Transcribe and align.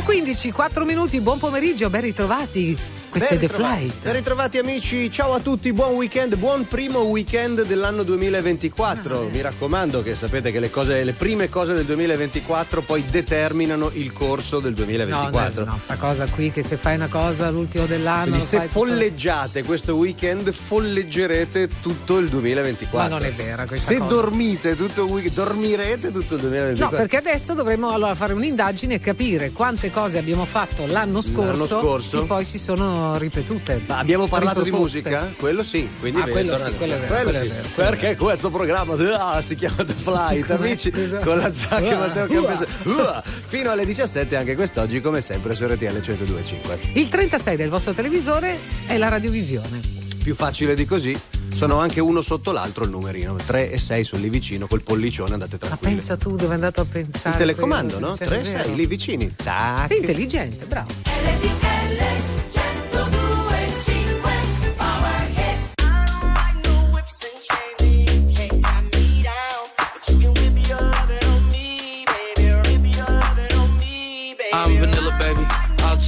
6.15, 0.00 0.52
4 0.52 0.84
minuti, 0.84 1.20
buon 1.20 1.38
pomeriggio, 1.38 1.90
ben 1.90 2.00
ritrovati. 2.00 2.99
Questo 3.10 3.34
ben 3.34 3.38
è 3.38 3.46
The 3.48 3.52
Flight. 3.52 4.02
Ben 4.04 4.12
ritrovati 4.12 4.58
amici, 4.58 5.10
ciao 5.10 5.32
a 5.32 5.40
tutti, 5.40 5.72
buon 5.72 5.94
weekend, 5.94 6.36
buon 6.36 6.68
primo 6.68 7.00
weekend 7.00 7.66
dell'anno 7.66 8.04
2024. 8.04 9.30
Mi 9.32 9.40
raccomando 9.40 10.00
che 10.04 10.14
sapete 10.14 10.52
che 10.52 10.60
le, 10.60 10.70
cose, 10.70 11.02
le 11.02 11.12
prime 11.12 11.48
cose 11.48 11.74
del 11.74 11.84
2024 11.86 12.82
poi 12.82 13.04
determinano 13.04 13.90
il 13.94 14.12
corso 14.12 14.60
del 14.60 14.74
2024. 14.74 15.64
No, 15.64 15.72
no, 15.72 15.78
sta 15.78 15.96
cosa 15.96 16.26
qui 16.26 16.52
che 16.52 16.62
se 16.62 16.76
fai 16.76 16.94
una 16.94 17.08
cosa 17.08 17.50
l'ultimo 17.50 17.86
dell'anno... 17.86 18.30
Quindi 18.30 18.46
se 18.46 18.60
folleggiate 18.68 19.58
tutto... 19.58 19.64
questo 19.64 19.96
weekend 19.96 20.52
folleggerete 20.52 21.68
tutto 21.80 22.16
il 22.18 22.28
2024. 22.28 22.96
Ma 22.96 23.08
non 23.08 23.26
è 23.26 23.32
vera 23.32 23.66
questa 23.66 23.90
se 23.90 23.98
cosa. 23.98 24.08
Se 24.08 24.14
dormite 24.14 24.76
tutto 24.76 25.04
il 25.04 25.10
weekend, 25.10 25.34
dormirete 25.34 26.12
tutto 26.12 26.36
il 26.36 26.42
2024. 26.42 26.96
No, 26.96 27.02
perché 27.02 27.16
adesso 27.16 27.54
dovremmo 27.54 27.90
allora 27.90 28.14
fare 28.14 28.34
un'indagine 28.34 28.94
e 28.94 29.00
capire 29.00 29.50
quante 29.50 29.90
cose 29.90 30.16
abbiamo 30.16 30.44
fatto 30.44 30.86
l'anno 30.86 31.22
scorso, 31.22 31.50
l'anno 31.50 31.66
scorso. 31.66 32.22
e 32.22 32.26
poi 32.26 32.44
si 32.44 32.60
sono 32.60 32.98
ripetute. 33.16 33.82
Ma 33.86 33.98
abbiamo 33.98 34.26
parlato 34.26 34.62
di 34.62 34.70
musica? 34.70 35.32
Quello 35.36 35.62
sì, 35.62 35.88
quindi 35.98 36.20
ah, 36.20 36.28
quello 36.28 36.56
sì, 36.56 36.72
quello 36.76 36.94
è 36.94 36.98
vero. 36.98 37.14
Quello 37.14 37.32
sì. 37.32 37.46
È 37.46 37.48
vero 37.48 37.68
Perché 37.74 38.16
questo 38.16 38.50
programma 38.50 38.94
ah, 39.18 39.42
si 39.42 39.54
chiama 39.54 39.84
The 39.84 39.94
Flight, 39.94 40.50
amici, 40.50 40.92
esatto. 40.94 41.24
con 41.24 41.38
la 41.38 41.52
Zacca 41.52 41.90
e 41.90 41.96
Matteo 41.96 42.26
Campese. 42.26 42.66
Uh, 42.84 43.20
fino 43.24 43.70
alle 43.70 43.84
17 43.84 44.36
anche 44.36 44.54
quest'oggi, 44.54 45.00
come 45.00 45.20
sempre, 45.20 45.54
su 45.54 45.66
RTL 45.66 45.84
102.5. 45.84 46.78
Il 46.94 47.08
36 47.08 47.56
del 47.56 47.68
vostro 47.68 47.92
televisore 47.92 48.58
è 48.86 48.96
la 48.96 49.08
radiovisione. 49.08 49.80
Più 50.22 50.34
facile 50.34 50.74
di 50.74 50.84
così 50.84 51.18
sono 51.54 51.78
anche 51.78 52.00
uno 52.00 52.20
sotto 52.20 52.52
l'altro 52.52 52.84
il 52.84 52.90
numerino 52.90 53.36
3 53.36 53.70
e 53.70 53.78
6 53.78 54.04
sono 54.04 54.22
lì 54.22 54.28
vicino 54.28 54.66
col 54.66 54.82
pollicione 54.82 55.34
andate 55.34 55.58
tranquilli 55.58 55.94
ma 55.94 55.98
pensa 55.98 56.16
tu 56.16 56.36
dove 56.36 56.52
è 56.52 56.54
andato 56.54 56.80
a 56.80 56.84
pensare 56.84 57.30
il 57.30 57.36
telecomando 57.36 57.98
no? 57.98 58.16
3 58.16 58.40
e 58.40 58.44
6 58.44 58.74
lì 58.74 58.86
vicini 58.86 59.34
Tac. 59.34 59.86
sei 59.86 59.98
intelligente 59.98 60.64
bravo 60.64 62.29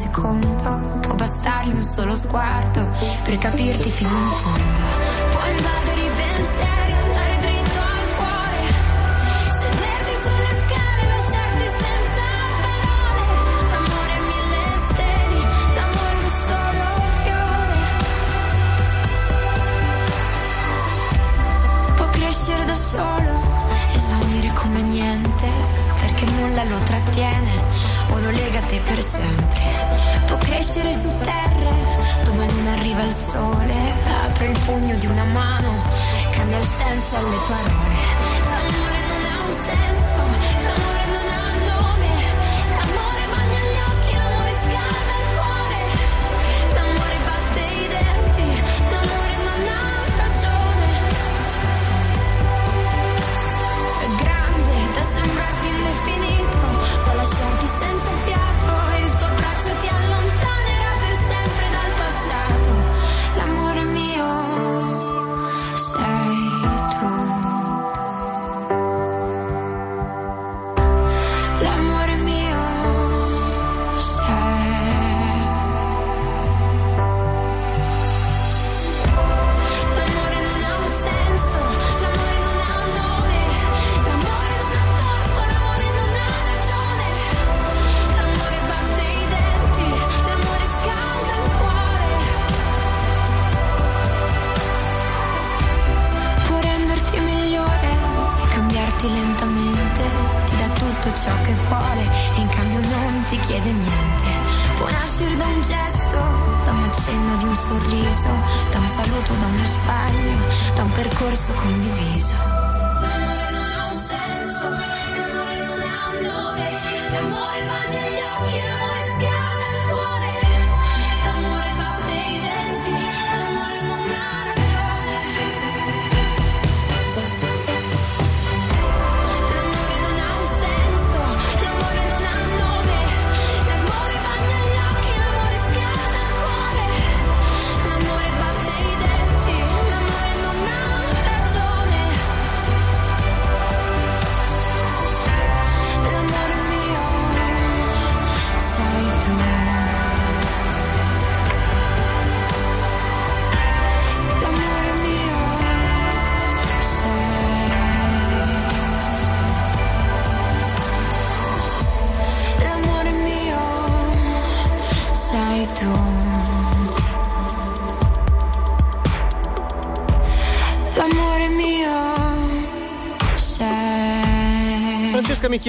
Secondo, 0.00 0.98
può 1.00 1.14
bastargli 1.14 1.74
un 1.74 1.82
solo 1.82 2.14
sguardo 2.14 2.88
per 3.22 3.36
capirti 3.36 3.90
fino 3.90 4.08
in 4.08 4.30
fondo. 4.42 4.80
Può 5.30 5.44
invadere 5.44 6.00
i 6.00 6.10
pensieri, 6.16 6.92
andare 6.92 7.36
dritto 7.40 7.78
al 7.94 8.06
cuore, 8.16 8.62
sederti 9.60 10.14
sulle 10.24 10.52
scale, 10.60 11.02
lasciarti 11.12 11.66
senza 11.80 12.24
parole. 12.64 13.44
Amore 13.76 14.16
mille 14.30 14.64
steli, 14.88 15.40
l'amore 15.76 16.16
un 16.16 16.30
solo 16.48 16.86
fiore. 17.24 17.92
Può 21.96 22.06
crescere 22.06 22.64
da 22.64 22.76
solo 22.76 23.32
e 23.92 23.98
svanire 23.98 24.50
come 24.54 24.80
niente, 24.80 25.48
perché 26.00 26.24
nulla 26.32 26.64
lo 26.64 26.78
trattiene 26.78 27.52
o 28.08 28.18
lo 28.18 28.30
lega 28.30 28.60
a 28.60 28.62
te 28.62 28.80
per 28.80 29.02
sempre. 29.02 29.69
Può 30.30 30.38
crescere 30.38 30.94
su 30.94 31.08
terre 31.24 31.74
dove 32.22 32.46
non 32.46 32.66
arriva 32.68 33.02
il 33.02 33.12
sole, 33.12 33.74
apre 34.26 34.46
il 34.46 34.58
pugno 34.64 34.96
di 34.96 35.06
una 35.06 35.24
mano, 35.24 35.82
cambia 36.30 36.56
il 36.56 36.66
senso 36.68 37.16
alle 37.16 37.36
parole. 37.48 37.89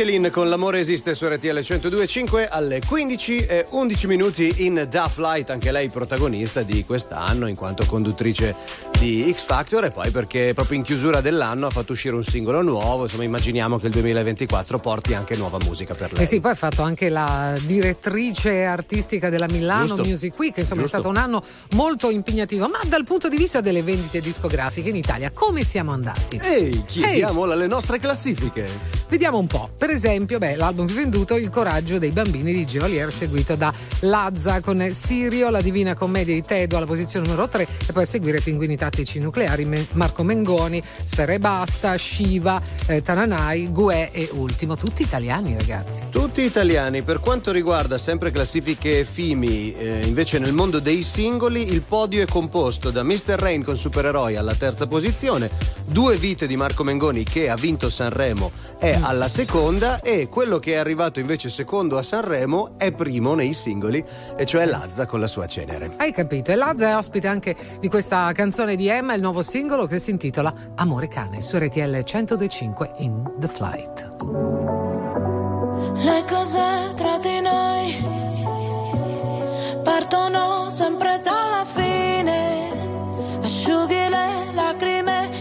Michelin 0.01 0.31
con 0.31 0.49
L'amore 0.49 0.79
esiste 0.79 1.13
su 1.13 1.27
RTL 1.27 1.59
102.5 1.59 2.47
alle 2.49 2.81
15 2.83 3.45
e 3.45 3.67
11 3.69 4.07
minuti 4.07 4.65
in 4.65 4.87
Duff 4.89 5.19
Light, 5.19 5.51
anche 5.51 5.71
lei 5.71 5.89
protagonista 5.89 6.63
di 6.63 6.83
quest'anno 6.83 7.45
in 7.45 7.55
quanto 7.55 7.85
conduttrice 7.85 8.55
di 9.01 9.33
X 9.35 9.45
Factor 9.45 9.85
e 9.85 9.89
poi 9.89 10.11
perché 10.11 10.51
proprio 10.53 10.77
in 10.77 10.83
chiusura 10.83 11.21
dell'anno 11.21 11.65
ha 11.65 11.69
fatto 11.71 11.93
uscire 11.93 12.13
un 12.13 12.23
singolo 12.23 12.61
nuovo, 12.61 13.05
insomma 13.05 13.23
immaginiamo 13.23 13.79
che 13.79 13.87
il 13.87 13.93
2024 13.93 14.77
porti 14.77 15.15
anche 15.15 15.35
nuova 15.35 15.57
musica 15.63 15.95
per 15.95 16.13
lei. 16.13 16.21
Eh 16.21 16.27
sì, 16.27 16.39
poi 16.39 16.51
ha 16.51 16.55
fatto 16.55 16.83
anche 16.83 17.09
la 17.09 17.57
direttrice 17.65 18.63
artistica 18.63 19.29
della 19.29 19.47
Milano 19.49 19.87
Giusto. 19.87 20.03
Music 20.03 20.37
Week, 20.37 20.55
insomma 20.55 20.81
Giusto. 20.81 20.97
è 20.97 20.99
stato 20.99 21.09
un 21.09 21.19
anno 21.19 21.43
molto 21.71 22.11
impegnativo, 22.11 22.67
ma 22.67 22.77
dal 22.85 23.03
punto 23.03 23.27
di 23.27 23.37
vista 23.37 23.59
delle 23.59 23.81
vendite 23.81 24.19
discografiche 24.19 24.89
in 24.89 24.97
Italia 24.97 25.31
come 25.31 25.63
siamo 25.63 25.93
andati? 25.93 26.39
Ehi, 26.39 26.83
chiediamo 26.85 27.51
Ehi. 27.51 27.57
le 27.57 27.65
nostre 27.65 27.97
classifiche. 27.97 28.99
Vediamo 29.09 29.39
un 29.39 29.47
po'. 29.47 29.71
Per 29.75 29.89
esempio, 29.89 30.37
beh, 30.37 30.55
l'album 30.55 30.85
più 30.85 30.95
venduto 30.95 31.35
Il 31.35 31.49
coraggio 31.49 31.97
dei 31.97 32.11
bambini 32.11 32.53
di 32.53 32.65
Geolier 32.65 33.11
seguito 33.11 33.55
da 33.55 33.73
Lazza 34.01 34.59
con 34.59 34.87
Sirio, 34.93 35.49
la 35.49 35.61
divina 35.61 35.95
commedia 35.95 36.35
di 36.35 36.43
Tedo 36.43 36.77
alla 36.77 36.85
posizione 36.85 37.25
numero 37.25 37.47
3 37.47 37.67
e 37.87 37.91
poi 37.91 38.03
a 38.03 38.05
seguire 38.05 38.39
Pinguini 38.39 38.77
tattici 38.91 39.19
nucleari, 39.19 39.87
Marco 39.93 40.21
Mengoni, 40.21 40.83
Sfera 41.03 41.31
e 41.31 41.39
Basta, 41.39 41.97
Shiva, 41.97 42.61
eh, 42.87 43.01
Tananai, 43.01 43.71
Gue 43.71 44.11
e 44.11 44.29
Ultimo. 44.33 44.75
Tutti 44.75 45.01
italiani, 45.01 45.55
ragazzi. 45.57 46.03
Tutti 46.09 46.41
italiani. 46.41 47.01
Per 47.01 47.19
quanto 47.19 47.51
riguarda 47.51 47.97
sempre 47.97 48.31
classifiche 48.31 49.05
FIMI, 49.05 49.73
eh, 49.73 50.01
invece 50.05 50.39
nel 50.39 50.53
mondo 50.53 50.79
dei 50.79 51.03
singoli, 51.03 51.71
il 51.71 51.81
podio 51.81 52.21
è 52.21 52.25
composto 52.25 52.91
da 52.91 53.01
Mr. 53.03 53.35
Rain 53.39 53.63
con 53.63 53.77
Supereroi 53.77 54.35
alla 54.35 54.55
terza 54.55 54.85
posizione, 54.85 55.49
Due 55.85 56.15
vite 56.15 56.47
di 56.47 56.55
Marco 56.55 56.83
Mengoni 56.83 57.23
che 57.23 57.49
ha 57.49 57.55
vinto 57.55 57.89
Sanremo 57.89 58.51
è 58.79 58.97
mm. 58.97 59.03
alla 59.03 59.27
seconda 59.27 59.99
e 59.99 60.29
quello 60.29 60.57
che 60.57 60.73
è 60.73 60.77
arrivato 60.77 61.19
invece 61.19 61.49
secondo 61.49 61.97
a 61.97 62.03
Sanremo 62.03 62.75
è 62.77 62.91
primo 62.93 63.35
nei 63.35 63.53
singoli, 63.53 64.03
e 64.37 64.45
cioè 64.45 64.65
Lazza 64.65 65.05
con 65.05 65.19
la 65.19 65.27
sua 65.27 65.47
cenere. 65.47 65.91
Hai 65.97 66.13
capito? 66.13 66.51
E 66.51 66.55
Lazza 66.55 66.87
è 66.87 66.95
ospite 66.95 67.27
anche 67.27 67.55
di 67.79 67.89
questa 67.89 68.31
canzone 68.31 68.75
di 68.75 68.80
Emma, 68.87 69.13
il 69.13 69.21
nuovo 69.21 69.41
singolo 69.41 69.85
che 69.85 69.99
si 69.99 70.11
intitola 70.11 70.53
Amore 70.75 71.07
cane 71.07 71.41
su 71.41 71.57
RTL 71.57 72.03
1025 72.03 72.93
in 72.97 73.31
The 73.37 73.47
Flight. 73.47 74.07
Le 75.95 76.25
cose 76.27 76.93
tra 76.95 77.17
di 77.17 77.39
noi 77.41 77.95
partono 79.83 80.69
sempre 80.69 81.19
dalla 81.23 81.65
fine, 81.65 83.39
asciughi 83.41 84.09
le 84.09 84.53
lacrime 84.53 85.40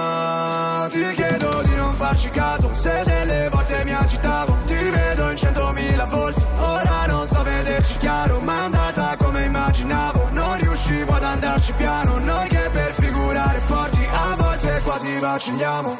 ti 0.91 1.13
chiedo 1.13 1.61
di 1.63 1.75
non 1.75 1.93
farci 1.95 2.29
caso. 2.29 2.69
Se 2.73 3.03
delle 3.05 3.47
volte 3.49 3.83
mi 3.85 3.93
agitavo 3.93 4.57
Ti 4.65 4.75
rivedo 4.75 5.29
in 5.31 5.37
centomila 5.37 6.05
volte 6.05 6.45
Ora 6.57 7.05
non 7.07 7.25
so 7.25 7.41
vederci 7.43 7.97
chiaro 7.97 8.39
Ma 8.41 8.53
è 8.53 8.63
andata 8.65 9.15
come 9.17 9.45
immaginavo. 9.45 10.29
Non 10.31 10.57
riuscivo 10.57 11.13
ad 11.13 11.23
andarci 11.23 11.73
piano 11.73 12.17
Noi 12.19 12.47
che 12.49 12.69
per 12.71 12.91
figurare 12.93 13.59
forti 13.59 14.05
A 14.11 14.35
volte 14.35 14.81
quasi 14.83 15.17
vacilliamo. 15.17 15.97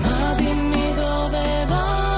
Ma 0.00 0.34
dimmi 0.36 0.94
dove 0.94 1.64
vai 1.68 2.17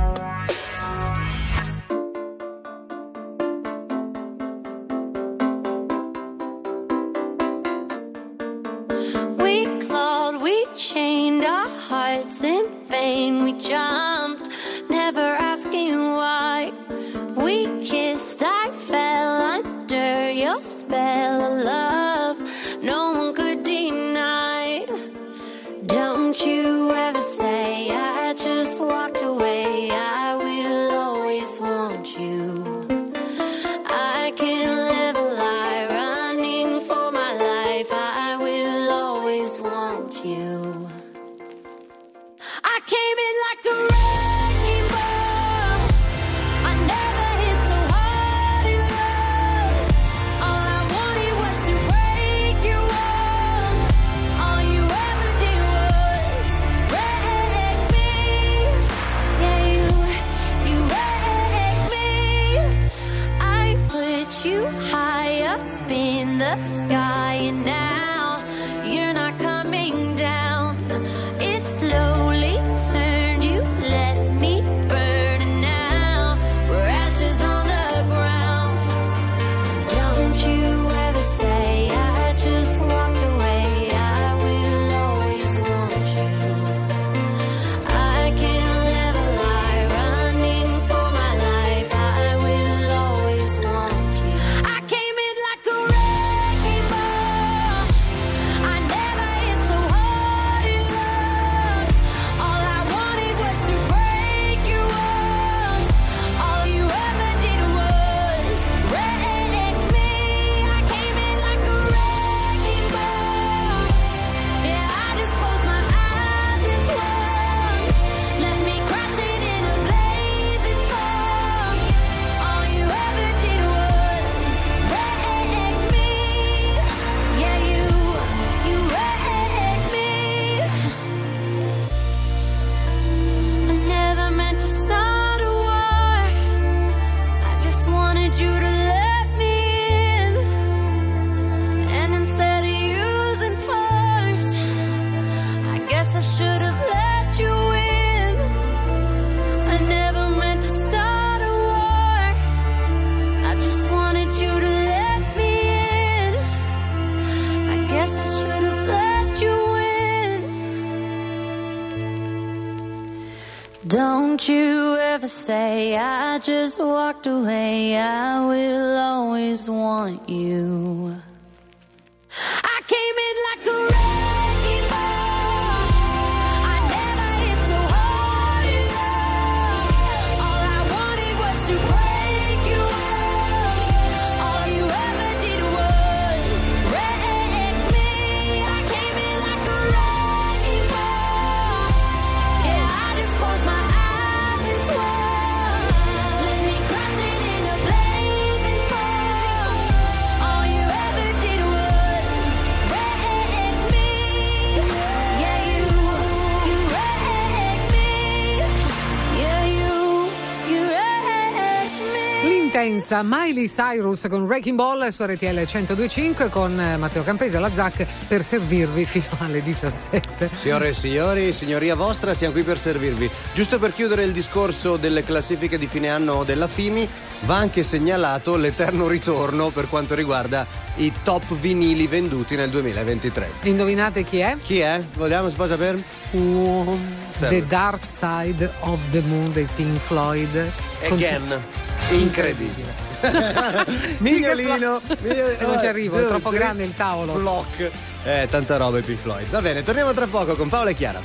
Intensa 213.11 213.23
Miley 213.23 213.67
Cyrus 213.67 214.25
con 214.29 214.43
Wrecking 214.43 214.77
Ball 214.77 215.09
su 215.09 215.25
RTL 215.25 215.45
1025 215.45 216.49
con 216.49 216.79
eh, 216.79 216.95
Matteo 216.95 217.23
Campesi 217.23 217.57
alla 217.57 217.71
ZAC 217.71 218.05
per 218.27 218.41
servirvi 218.41 219.03
fino 219.05 219.35
alle 219.39 219.61
17. 219.61 220.49
Signore 220.55 220.89
e 220.89 220.93
signori, 220.93 221.51
signoria 221.51 221.95
vostra, 221.95 222.33
siamo 222.33 222.53
qui 222.53 222.63
per 222.63 222.77
servirvi. 222.77 223.29
Giusto 223.53 223.79
per 223.79 223.91
chiudere 223.91 224.23
il 224.23 224.31
discorso 224.31 224.95
delle 224.95 225.23
classifiche 225.23 225.77
di 225.77 225.87
fine 225.87 226.09
anno 226.09 226.45
della 226.45 226.67
FIMI, 226.67 227.07
va 227.41 227.57
anche 227.57 227.83
segnalato 227.83 228.55
l'eterno 228.55 229.07
ritorno 229.07 229.69
per 229.69 229.89
quanto 229.89 230.15
riguarda 230.15 230.65
i 230.95 231.11
top 231.23 231.53
vinili 231.55 232.07
venduti 232.07 232.55
nel 232.55 232.69
2023. 232.69 233.51
Indovinate 233.63 234.23
chi 234.23 234.39
è? 234.39 234.55
Chi 234.61 234.79
è? 234.79 235.03
Vogliamo 235.15 235.49
sposa 235.49 235.75
per? 235.75 236.01
Uh, 236.31 236.97
The 237.39 237.65
Dark 237.65 238.05
Side 238.05 238.71
of 238.79 238.99
the 239.11 239.21
Moon 239.21 239.51
dei 239.51 239.67
Pink 239.75 239.99
Floyd. 239.99 240.71
Again. 241.09 241.47
Con... 241.47 241.80
Incredibile. 242.11 242.93
Mignolino. 244.19 245.01
Mignolino. 245.21 245.67
non 245.67 245.79
ci 245.79 245.85
arrivo, 245.85 246.17
è 246.17 246.27
troppo 246.27 246.49
grande 246.49 246.83
il 246.83 246.95
tavolo. 246.95 247.33
Flock. 247.37 247.91
Eh, 248.23 248.47
tanta 248.49 248.77
roba 248.77 248.99
i 248.99 249.01
Pink 249.01 249.19
Floyd. 249.19 249.47
Va 249.49 249.61
bene, 249.61 249.83
torniamo 249.83 250.13
tra 250.13 250.27
poco 250.27 250.55
con 250.55 250.69
Paola 250.69 250.89
e 250.89 250.95
Chiara. 250.95 251.21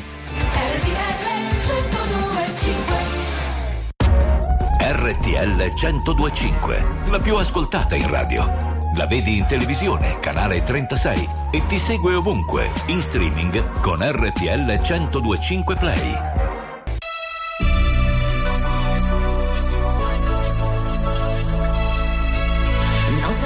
RTL 4.78 5.72
1025, 5.74 6.86
la 7.10 7.18
più 7.18 7.36
ascoltata 7.36 7.96
in 7.96 8.08
radio. 8.08 8.74
La 8.96 9.06
vedi 9.06 9.36
in 9.36 9.46
televisione, 9.46 10.18
canale 10.20 10.62
36 10.62 11.28
e 11.50 11.66
ti 11.66 11.78
segue 11.78 12.14
ovunque, 12.14 12.70
in 12.86 13.02
streaming 13.02 13.80
con 13.80 13.98
RTL 14.00 14.80
1025 14.82 15.74
Play. 15.74 16.35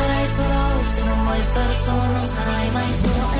sarai 0.01 0.27
solo, 0.27 0.85
se 0.93 1.05
non 1.05 1.23
vuoi 1.25 1.43
star 1.43 1.75
solo, 1.75 2.05
non 2.13 2.25
sarai 2.25 2.71
solo. 3.03 3.40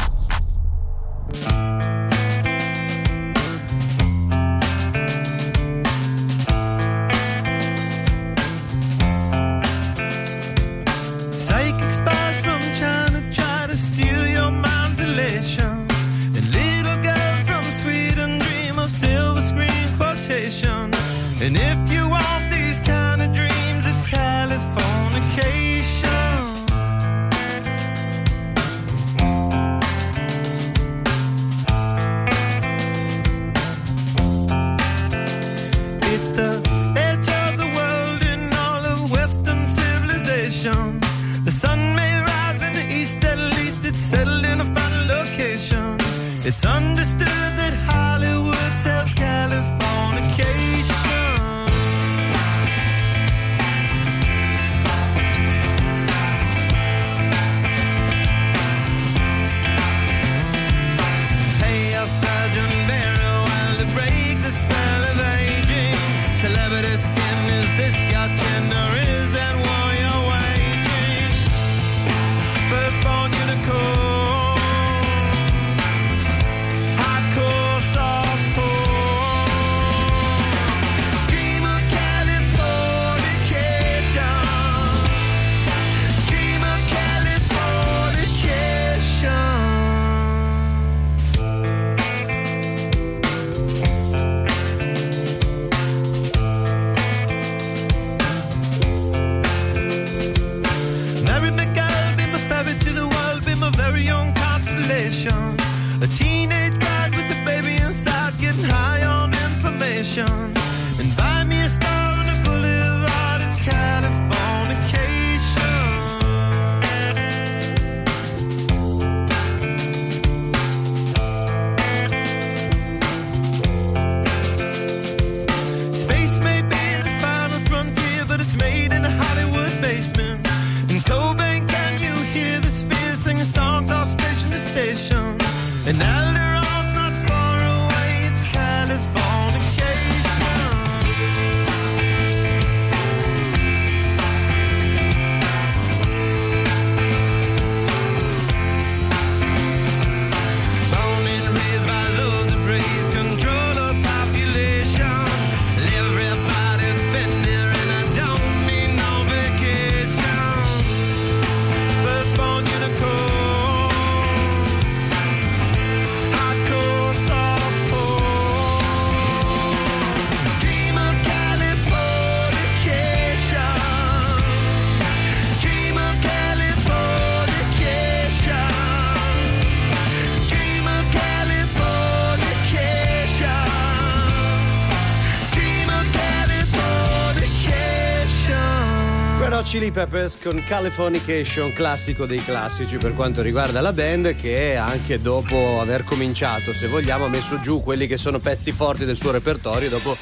Chili 189.81 189.93
Peppers 189.93 190.37
con 190.37 190.63
Californication, 190.63 191.73
classico 191.73 192.27
dei 192.27 192.43
classici 192.43 192.97
per 192.97 193.15
quanto 193.15 193.41
riguarda 193.41 193.81
la 193.81 193.91
band 193.91 194.35
che 194.35 194.75
anche 194.75 195.19
dopo 195.19 195.81
aver 195.81 196.03
cominciato, 196.03 196.71
se 196.71 196.85
vogliamo, 196.85 197.25
ha 197.25 197.29
messo 197.29 197.59
giù 197.59 197.81
quelli 197.81 198.05
che 198.05 198.15
sono 198.15 198.37
pezzi 198.37 198.71
forti 198.71 199.05
del 199.05 199.17
suo 199.17 199.31
repertorio 199.31 199.89
dopo 199.89 200.15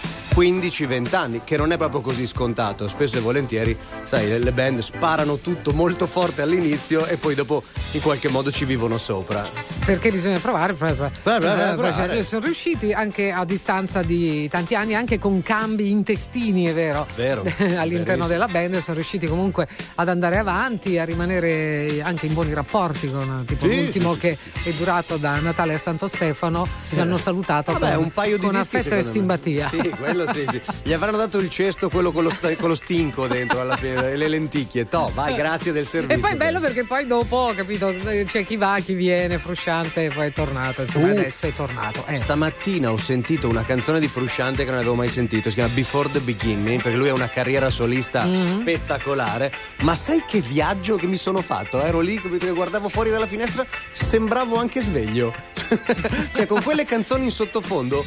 15-20 0.43 1.15
anni, 1.15 1.41
che 1.43 1.57
non 1.57 1.71
è 1.73 1.77
proprio 1.77 1.99
così 1.99 2.25
scontato. 2.25 2.87
Spesso 2.87 3.17
e 3.17 3.19
volentieri, 3.19 3.77
sai, 4.03 4.41
le 4.41 4.51
band 4.53 4.79
sparano 4.79 5.37
tutto 5.39 5.73
molto 5.73 6.07
forte 6.07 6.41
all'inizio 6.41 7.05
e 7.05 7.17
poi 7.17 7.35
dopo 7.35 7.63
in 7.91 8.01
qualche 8.01 8.29
modo 8.29 8.49
ci 8.49 8.63
vivono 8.63 8.97
sopra. 8.97 9.45
Perché 9.85 10.11
bisogna 10.11 10.39
provare, 10.39 10.73
provare, 10.73 11.11
Provare, 11.21 11.41
provare, 11.45 11.71
Eh, 11.71 11.75
provare. 11.75 12.13
cioè, 12.15 12.23
Sono 12.23 12.45
riusciti 12.45 12.93
anche 12.93 13.31
a 13.31 13.43
distanza 13.43 14.01
di 14.01 14.47
tanti 14.47 14.75
anni, 14.75 14.95
anche 14.95 15.19
con 15.19 15.41
cambi 15.43 15.89
intestini, 15.91 16.65
è 16.65 16.73
vero, 16.73 17.05
Vero, 17.15 17.41
all'interno 17.75 17.77
verissimo. 17.83 18.27
della 18.27 18.47
band, 18.47 18.77
sono 18.77 18.95
riusciti 18.95 19.27
comunque 19.27 19.67
ad 19.95 20.07
andare 20.07 20.37
avanti, 20.37 20.97
a 20.97 21.03
rimanere 21.03 22.01
anche 22.01 22.27
in 22.27 22.33
buoni 22.33 22.53
rapporti 22.53 23.09
con 23.11 23.43
tipo 23.45 23.67
Sì, 23.67 23.75
l'ultimo 23.77 24.13
sì, 24.13 24.19
che 24.19 24.37
è 24.63 24.69
durato 24.71 25.17
da 25.17 25.37
Natale 25.39 25.73
a 25.73 25.77
Santo 25.77 26.07
Stefano, 26.07 26.65
ci 26.87 26.97
hanno 26.99 27.17
salutato 27.17 27.73
Vabbè, 27.73 27.95
con, 27.95 28.03
un 28.03 28.11
paio 28.11 28.37
di 28.37 28.45
con 28.45 28.55
dischi, 28.55 28.77
affetto 28.77 28.93
e 28.93 28.97
me. 28.97 29.03
simpatia. 29.03 29.67
Sì, 29.67 29.89
quello 29.89 30.25
sì, 30.33 30.45
sì. 30.49 30.61
Gli 30.83 30.93
avranno 30.93 31.17
dato 31.17 31.37
il 31.39 31.49
cesto, 31.49 31.89
quello 31.89 32.11
con 32.11 32.23
lo, 32.23 32.29
sta- 32.29 32.55
con 32.55 32.69
lo 32.69 32.75
stinco 32.75 33.27
dentro 33.27 33.59
alla 33.61 33.75
pera, 33.77 34.09
e 34.09 34.15
le 34.17 34.27
lenticchie. 34.27 34.87
To, 34.87 35.11
vai, 35.13 35.35
grazie 35.35 35.71
del 35.71 35.85
servizio. 35.85 36.17
E 36.17 36.19
poi 36.19 36.31
è 36.31 36.35
bello 36.35 36.59
perché 36.59 36.83
poi 36.85 37.05
dopo, 37.05 37.51
capito, 37.55 37.93
c'è 38.25 38.43
chi 38.43 38.57
va, 38.57 38.79
chi 38.83 38.93
viene, 38.93 39.37
frusciante, 39.39 40.05
e 40.05 40.09
poi 40.09 40.27
è 40.27 40.31
tornato. 40.31 40.81
Insomma, 40.81 41.07
Uh. 41.07 41.11
adesso 41.11 41.45
è 41.47 41.53
tornato. 41.53 42.03
Eh. 42.07 42.15
Stamattina 42.15 42.91
ho 42.91 42.97
sentito 42.97 43.47
una 43.47 43.63
canzone 43.63 43.99
di 43.99 44.07
Frusciante 44.07 44.63
che 44.63 44.69
non 44.69 44.79
avevo 44.79 44.95
mai 44.95 45.09
sentito, 45.09 45.49
si 45.49 45.55
chiama 45.55 45.73
Before 45.73 46.09
the 46.11 46.19
Beginning, 46.19 46.81
perché 46.81 46.97
lui 46.97 47.09
ha 47.09 47.13
una 47.13 47.29
carriera 47.29 47.69
solista 47.69 48.23
Mhm. 48.25 48.61
spettacolare. 48.61 49.51
Ma 49.81 49.95
sai 49.95 50.23
che 50.27 50.41
viaggio 50.41 50.95
che 50.95 51.07
mi 51.07 51.17
sono 51.17 51.41
fatto? 51.41 51.81
Ero 51.81 51.99
lì, 51.99 52.19
capito, 52.19 52.45
che 52.45 52.51
guardavo 52.51 52.89
fuori 52.89 53.09
dalla 53.09 53.27
finestra, 53.27 53.65
sembravo 53.91 54.57
anche 54.57 54.81
sveglio. 54.81 55.33
cioè, 56.33 56.45
con 56.45 56.61
quelle 56.63 56.85
canzoni 56.85 57.25
in 57.25 57.31
sottofondo 57.31 58.03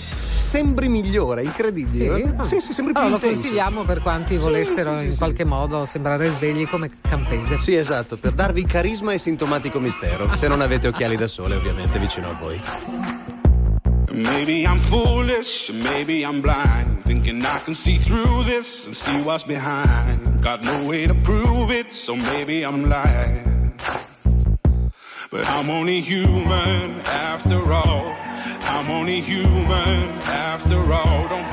sembri 0.52 0.88
migliore, 0.88 1.42
incredibile. 1.42 2.04
Ah. 2.14 2.42
Sì, 2.42 2.60
sì, 2.60 2.72
sembri 2.72 2.92
più 2.92 3.02
Allora, 3.02 3.18
lo 3.18 3.24
intenso. 3.24 3.42
consigliamo 3.42 3.84
per 3.84 4.00
quanti 4.02 4.36
volessero 4.36 4.92
sì, 4.94 4.98
sì, 5.00 5.04
in 5.06 5.12
sì. 5.12 5.18
qualche 5.18 5.44
modo 5.44 5.84
sembrare 5.84 6.28
svegli 6.30 6.66
come 6.68 6.90
Campese. 7.00 7.60
Sì, 7.60 7.74
esatto, 7.74 8.16
per 8.16 8.32
darvi 8.32 8.64
carisma 8.64 9.12
e 9.12 9.18
sintomatico 9.18 9.78
mistero. 9.78 10.34
Se 10.34 10.48
non 10.48 10.60
avete 10.60 10.88
occhiali 10.88 11.16
da 11.16 11.26
sole, 11.26 11.56
ovviamente, 11.56 11.98
vicino 11.98 12.28
a 12.28 12.32
voi. 12.34 12.60
Maybe 14.12 14.62
I'm 14.64 14.78
foolish, 14.78 15.70
maybe 15.70 16.20
I'm 16.22 16.40
blind, 16.42 17.02
thinking 17.04 17.42
I 17.42 17.58
can 17.64 17.74
see 17.74 17.96
through 17.98 18.44
this 18.44 18.84
and 18.86 18.94
see 18.94 19.22
what's 19.22 19.44
behind. 19.44 20.42
Got 20.42 20.62
no 20.62 20.84
way 20.84 21.06
to 21.06 21.14
prove 21.14 21.70
it, 21.70 21.94
so 21.94 22.14
maybe 22.14 22.62
I'm 22.62 22.88
lying. 22.88 23.72
But 25.30 25.46
I'm 25.48 25.70
only 25.70 26.00
human 26.02 27.00
after 27.06 27.72
all. 27.72 28.14
I'm 28.64 28.90
only 28.90 29.20
human 29.22 30.10
after 30.26 30.76
all. 30.92 31.26
Don't 31.28 31.41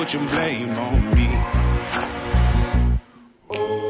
Don't 0.00 0.06
put 0.06 0.14
your 0.14 0.28
blame 0.30 0.70
on 0.78 1.14
me. 1.14 1.28
Some 3.52 3.89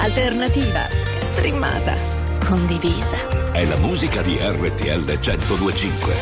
alternativa, 0.00 0.88
streamata, 1.18 1.94
condivisa. 2.46 3.18
È 3.52 3.64
la 3.66 3.76
musica 3.76 4.22
di 4.22 4.38
RTL 4.40 5.04
1025. 5.04 6.14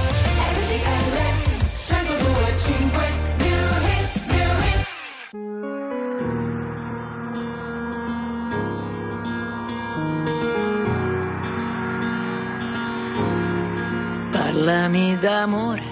Parlami 14.30 15.16
d'amore, 15.18 15.82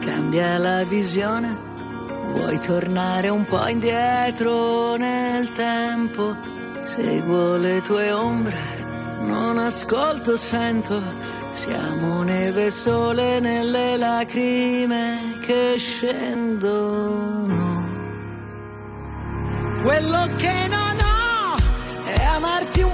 cambia 0.00 0.58
la 0.58 0.82
visione. 0.82 1.56
Vuoi 2.32 2.58
tornare 2.58 3.28
un 3.28 3.46
po' 3.46 3.64
indietro 3.68 4.96
nel 4.96 5.52
tempo? 5.52 6.63
Seguo 6.84 7.56
le 7.56 7.80
tue 7.80 8.12
ombre, 8.12 8.58
non 9.20 9.58
ascolto, 9.58 10.36
sento. 10.36 11.02
Siamo 11.52 12.22
neve 12.22 12.66
e 12.66 12.70
sole 12.70 13.40
nelle 13.40 13.96
lacrime 13.96 15.38
che 15.40 15.76
scendono. 15.78 17.62
Quello 19.82 20.28
che 20.36 20.68
non 20.68 20.98
ho 20.98 21.56
è 22.04 22.24
amarti 22.24 22.82
un 22.82 22.93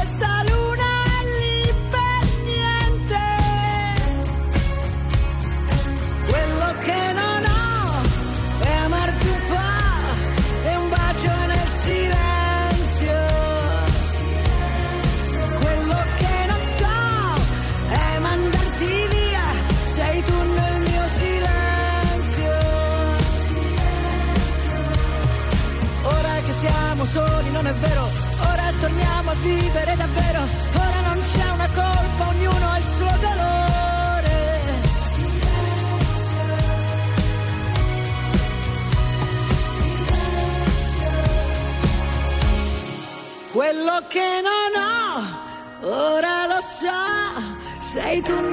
so, 48.27 48.50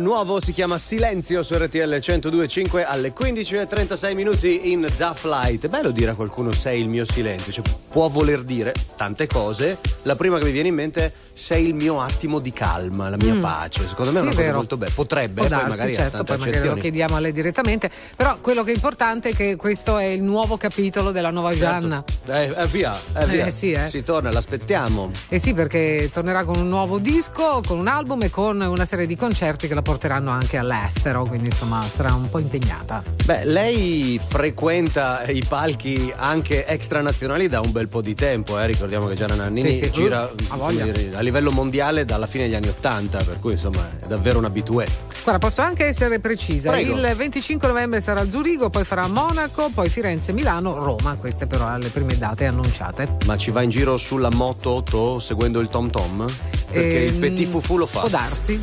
nuovo 0.00 0.40
si 0.40 0.52
chiama 0.52 0.78
Silenzio 0.78 1.42
su 1.42 1.54
RTL 1.54 1.78
1025 1.78 2.84
alle 2.84 3.12
15.36 3.12 4.14
minuti 4.14 4.70
in 4.72 4.86
Da 4.96 5.14
Flight. 5.14 5.68
Bello 5.68 5.90
dire 5.90 6.10
a 6.10 6.14
qualcuno 6.14 6.52
sei 6.52 6.80
il 6.80 6.88
mio 6.88 7.04
silenzio, 7.04 7.52
cioè, 7.52 7.64
può 7.90 8.08
voler 8.08 8.42
dire 8.42 8.72
tante 8.96 9.26
cose. 9.26 9.78
La 10.02 10.14
prima 10.16 10.38
che 10.38 10.44
mi 10.44 10.52
viene 10.52 10.68
in 10.68 10.74
mente 10.74 11.04
è 11.06 11.12
sei 11.32 11.66
il 11.66 11.74
mio 11.74 12.00
attimo 12.02 12.38
di 12.38 12.52
calma, 12.52 13.08
la 13.08 13.16
mia 13.16 13.32
Mm. 13.34 13.40
pace. 13.40 13.86
Secondo 13.88 14.10
me 14.12 14.18
è 14.18 14.20
Sì, 14.20 14.26
una 14.26 14.34
cosa 14.34 14.44
vero. 14.46 14.56
molto 14.56 14.76
bella. 14.76 14.92
Potrebbe, 14.94 15.32
Può 15.40 15.42
poi 15.42 15.48
darsi, 15.50 15.68
magari 15.68 15.94
certo, 15.94 16.22
poi 16.24 16.36
magari 16.38 16.68
lo 16.68 16.74
chiediamo 16.74 17.16
a 17.16 17.18
lei 17.18 17.32
direttamente. 17.32 17.90
Però 18.16 18.38
quello 18.40 18.62
che 18.62 18.72
è 18.72 18.74
importante 18.74 19.30
è 19.30 19.34
che 19.34 19.56
questo 19.56 19.96
è 19.98 20.04
il 20.04 20.22
nuovo 20.22 20.56
capitolo 20.58 21.10
della 21.12 21.30
nuova 21.30 21.54
Gianna. 21.54 22.04
Eh, 22.26 22.52
eh, 22.56 22.66
via, 22.66 22.94
eh, 23.16 23.26
via. 23.26 23.46
Eh, 23.46 23.50
sì, 23.50 23.70
eh. 23.72 23.88
Si 23.88 24.02
torna, 24.02 24.30
l'aspettiamo. 24.30 25.10
Eh 25.28 25.38
sì, 25.38 25.54
perché 25.54 26.10
tornerà 26.12 26.44
con 26.44 26.56
un 26.58 26.68
nuovo 26.68 26.98
disco, 26.98 27.62
con 27.66 27.78
un 27.78 27.88
album 27.88 28.22
e 28.22 28.30
con 28.30 28.60
una 28.60 28.84
serie 28.84 29.06
di 29.06 29.16
concerti 29.16 29.66
che 29.66 29.74
la 29.74 29.82
porteranno 29.82 30.30
anche 30.30 30.58
all'estero, 30.58 31.24
quindi 31.24 31.48
insomma 31.48 31.80
sarà 31.88 32.12
un 32.12 32.28
po' 32.28 32.38
impegnata. 32.38 33.02
Beh, 33.24 33.44
lei 33.46 34.20
frequenta 34.24 35.22
i 35.28 35.42
palchi 35.48 36.12
anche 36.16 36.66
extranazionali 36.66 37.48
da 37.48 37.60
un 37.60 37.72
bel 37.72 37.79
po' 37.88 38.00
di 38.02 38.14
tempo, 38.14 38.58
eh. 38.58 38.66
ricordiamo 38.66 39.06
che 39.06 39.14
Gianna 39.14 39.34
Nannini 39.34 39.72
Sì, 39.72 39.84
sì. 39.84 39.90
gira 39.90 40.30
Uh, 40.50 40.58
come 40.58 40.92
dire, 40.92 41.16
a 41.16 41.20
livello 41.20 41.50
mondiale 41.50 42.04
dalla 42.04 42.26
fine 42.26 42.44
degli 42.44 42.54
anni 42.54 42.68
Ottanta, 42.68 43.18
per 43.22 43.38
cui 43.40 43.52
insomma 43.52 43.88
è 44.02 44.06
davvero 44.06 44.38
un 44.38 44.44
abitué. 44.44 44.86
Guarda, 45.22 45.38
posso 45.46 45.60
anche 45.60 45.84
essere 45.84 46.18
precisa. 46.18 46.70
Prego. 46.70 46.96
Il 46.96 47.12
25 47.14 47.68
novembre 47.68 48.00
sarà 48.00 48.20
a 48.22 48.30
Zurigo, 48.30 48.70
poi 48.70 48.84
farà 48.84 49.02
a 49.02 49.08
Monaco, 49.08 49.70
poi 49.72 49.88
Firenze, 49.88 50.32
Milano, 50.32 50.82
Roma. 50.82 51.14
Queste 51.16 51.46
però 51.46 51.76
le 51.76 51.88
prime 51.90 52.16
date 52.16 52.46
annunciate. 52.46 53.16
Ma 53.26 53.36
ci 53.36 53.50
va 53.50 53.60
in 53.62 53.70
giro 53.70 53.96
sulla 53.98 54.30
moto 54.30 54.82
to, 54.82 55.18
seguendo 55.20 55.60
il 55.60 55.68
tom 55.68 55.90
tom? 55.90 56.24
Perché 56.70 56.98
il 56.98 57.14
Ehm, 57.14 57.20
petit 57.20 57.48
fufu 57.48 57.76
lo 57.76 57.86
fa. 57.86 58.00
Può 58.00 58.08
darsi. 58.08 58.58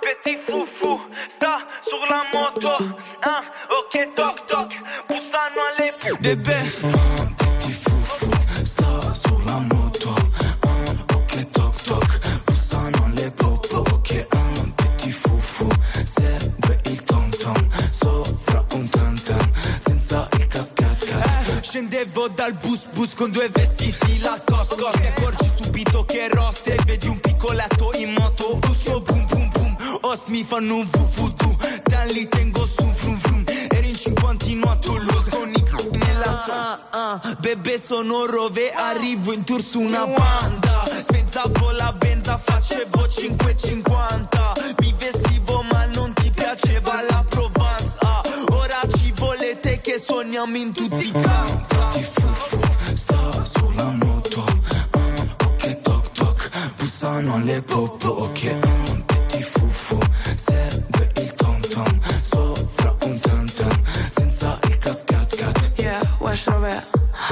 Petit 0.00 0.38
foufou, 0.46 0.98
sta 1.28 1.66
sur 1.82 2.00
la 2.08 2.22
moto. 2.32 2.96
Ah, 3.20 3.42
ok, 3.68 4.12
toc 4.14 4.44
toc, 4.46 4.72
poussano 5.06 5.60
alle 5.76 6.18
bébé. 6.18 7.49
Scendevo 21.70 22.26
dal 22.26 22.52
bus 22.54 22.86
bus 22.92 23.14
con 23.14 23.30
due 23.30 23.48
vestiti 23.48 24.18
la 24.18 24.42
cos 24.44 24.74
cos 24.74 24.92
Ti 24.92 25.06
accorgi 25.06 25.48
subito 25.62 26.04
che 26.04 26.28
rosse 26.28 26.74
Vedi 26.84 27.06
un 27.06 27.20
piccoletto 27.20 27.92
in 27.94 28.10
moto 28.12 28.56
Busso 28.56 29.00
boom 29.00 29.24
boom 29.26 29.48
boom 29.50 29.76
Os 30.00 30.26
mi 30.26 30.42
fanno 30.42 30.78
un 30.78 30.88
vuvudu 30.90 31.56
Dan 31.84 32.08
li 32.08 32.26
tengo 32.28 32.66
su 32.66 32.82
frum 32.92 33.16
frum 33.18 33.44
Eri 33.46 33.90
in 33.90 33.94
cinquantino 33.94 34.68
a 34.68 34.76
Toulouse 34.78 35.30
Con 35.30 35.48
i 35.50 35.62
c***i 35.62 35.96
nella 35.96 36.42
so 36.44 36.52
ah, 36.52 36.78
ah, 36.90 37.36
Bebe 37.38 37.78
sono 37.78 38.26
rove. 38.26 38.72
Arrivo 38.72 39.32
in 39.32 39.44
tour 39.44 39.62
su 39.62 39.78
una 39.78 40.04
banda. 40.06 40.82
Spezzavo 41.00 41.70
la 41.70 41.92
benza 41.92 42.36
Facevo 42.36 43.06
5,50 43.06 44.74
Mi 44.80 44.92
vestivo 44.98 45.29
suoniamo 50.20 50.56
in 50.58 50.72
tutti 50.72 51.06
i 51.06 51.12
campi 51.12 51.76
Petit 51.76 52.10
foufou, 52.12 52.60
sta 52.92 53.44
sulla 53.44 53.90
moto. 53.90 54.44
Ok, 55.44 55.80
toc 55.80 56.12
toc, 56.12 56.50
bussano 56.76 57.38
le 57.42 57.62
popo. 57.62 58.08
Ok, 58.24 58.54
petit 59.06 59.42
foufou, 59.42 59.98
segue 60.34 61.10
il 61.16 61.34
tom 61.34 61.58
tom. 61.60 62.00
Sopra 62.20 62.94
un 63.04 63.18
tam 63.20 63.46
tam, 63.46 63.82
senza 64.10 64.58
il 64.64 64.76
cascat 64.78 65.36
cat. 65.36 65.72
Yeah, 65.76 66.02
Wesh 66.18 66.44
Rover 66.48 66.86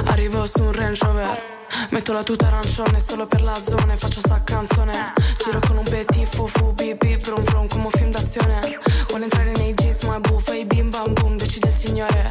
Arrivo 0.05 0.47
su 0.47 0.63
un 0.63 0.71
Range 0.71 1.05
Rover 1.05 1.41
Metto 1.89 2.13
la 2.13 2.23
tuta 2.23 2.47
arancione 2.47 2.99
solo 2.99 3.25
per 3.25 3.41
la 3.41 3.55
zona 3.55 3.95
faccio 3.95 4.19
sta 4.19 4.41
canzone. 4.43 5.13
Giro 5.43 5.59
con 5.59 5.77
un 5.77 5.83
petit 5.83 6.27
fufu 6.27 6.73
bip 6.73 7.03
bip 7.03 7.23
brum 7.23 7.43
brum 7.43 7.67
come 7.67 7.85
un 7.85 7.91
film 7.91 8.11
d'azione. 8.11 8.59
Vuole 9.07 9.23
entrare 9.23 9.51
nei 9.53 9.73
jeans 9.73 10.03
ma 10.03 10.17
è 10.17 10.19
buffa 10.19 10.53
e 10.53 10.65
bim 10.65 10.89
bam 10.89 11.13
boom 11.13 11.37
decide 11.37 11.67
il 11.67 11.73
signore. 11.73 12.29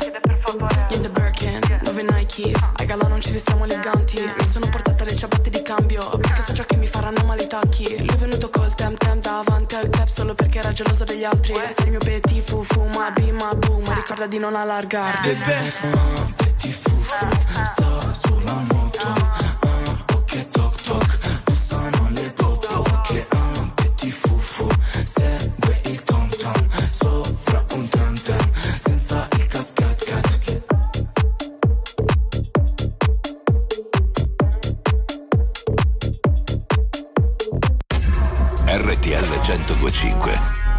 Niente 0.89 1.11
Birkin, 1.11 1.61
dove 1.83 2.03
Nike? 2.03 2.53
Ai 2.77 2.87
gala 2.87 3.07
non 3.09 3.21
ci 3.21 3.33
vestiamo 3.33 3.65
eleganti. 3.65 4.21
Mi 4.23 4.51
sono 4.51 4.67
portata 4.71 5.05
le 5.05 5.15
ciabatte 5.15 5.51
di 5.51 5.61
cambio 5.63 6.01
Perché 6.19 6.41
so 6.41 6.53
già 6.53 6.65
che 6.65 6.77
mi 6.77 6.87
faranno 6.87 7.23
male 7.25 7.43
i 7.43 7.47
tacchi. 7.47 7.99
Lui 7.99 8.07
è 8.07 8.17
venuto 8.17 8.49
col 8.51 8.75
tem 8.75 8.97
tem 8.97 9.21
davanti 9.21 9.75
al 9.75 9.89
tap 9.91 10.09
Solo 10.09 10.35
perché 10.35 10.59
era 10.59 10.73
geloso 10.73 11.05
degli 11.05 11.25
altri. 11.25 11.55
Sei 11.55 11.85
il 11.85 11.91
mio 11.91 11.99
petit 11.99 12.43
fufu 12.43 12.85
ma 12.95 13.11
bim 13.11 13.37
ma 13.37 13.55
boom 13.55 13.83
Ma 13.87 13.95
ricorda 13.95 14.27
di 14.27 14.39
non 14.39 14.55
allargarti 14.55 15.29
Ah, 15.31 16.27
petit 16.37 16.73
foufou, 16.73 17.65
sta 17.65 18.13
sulla 18.13 18.53
moto. 18.69 19.18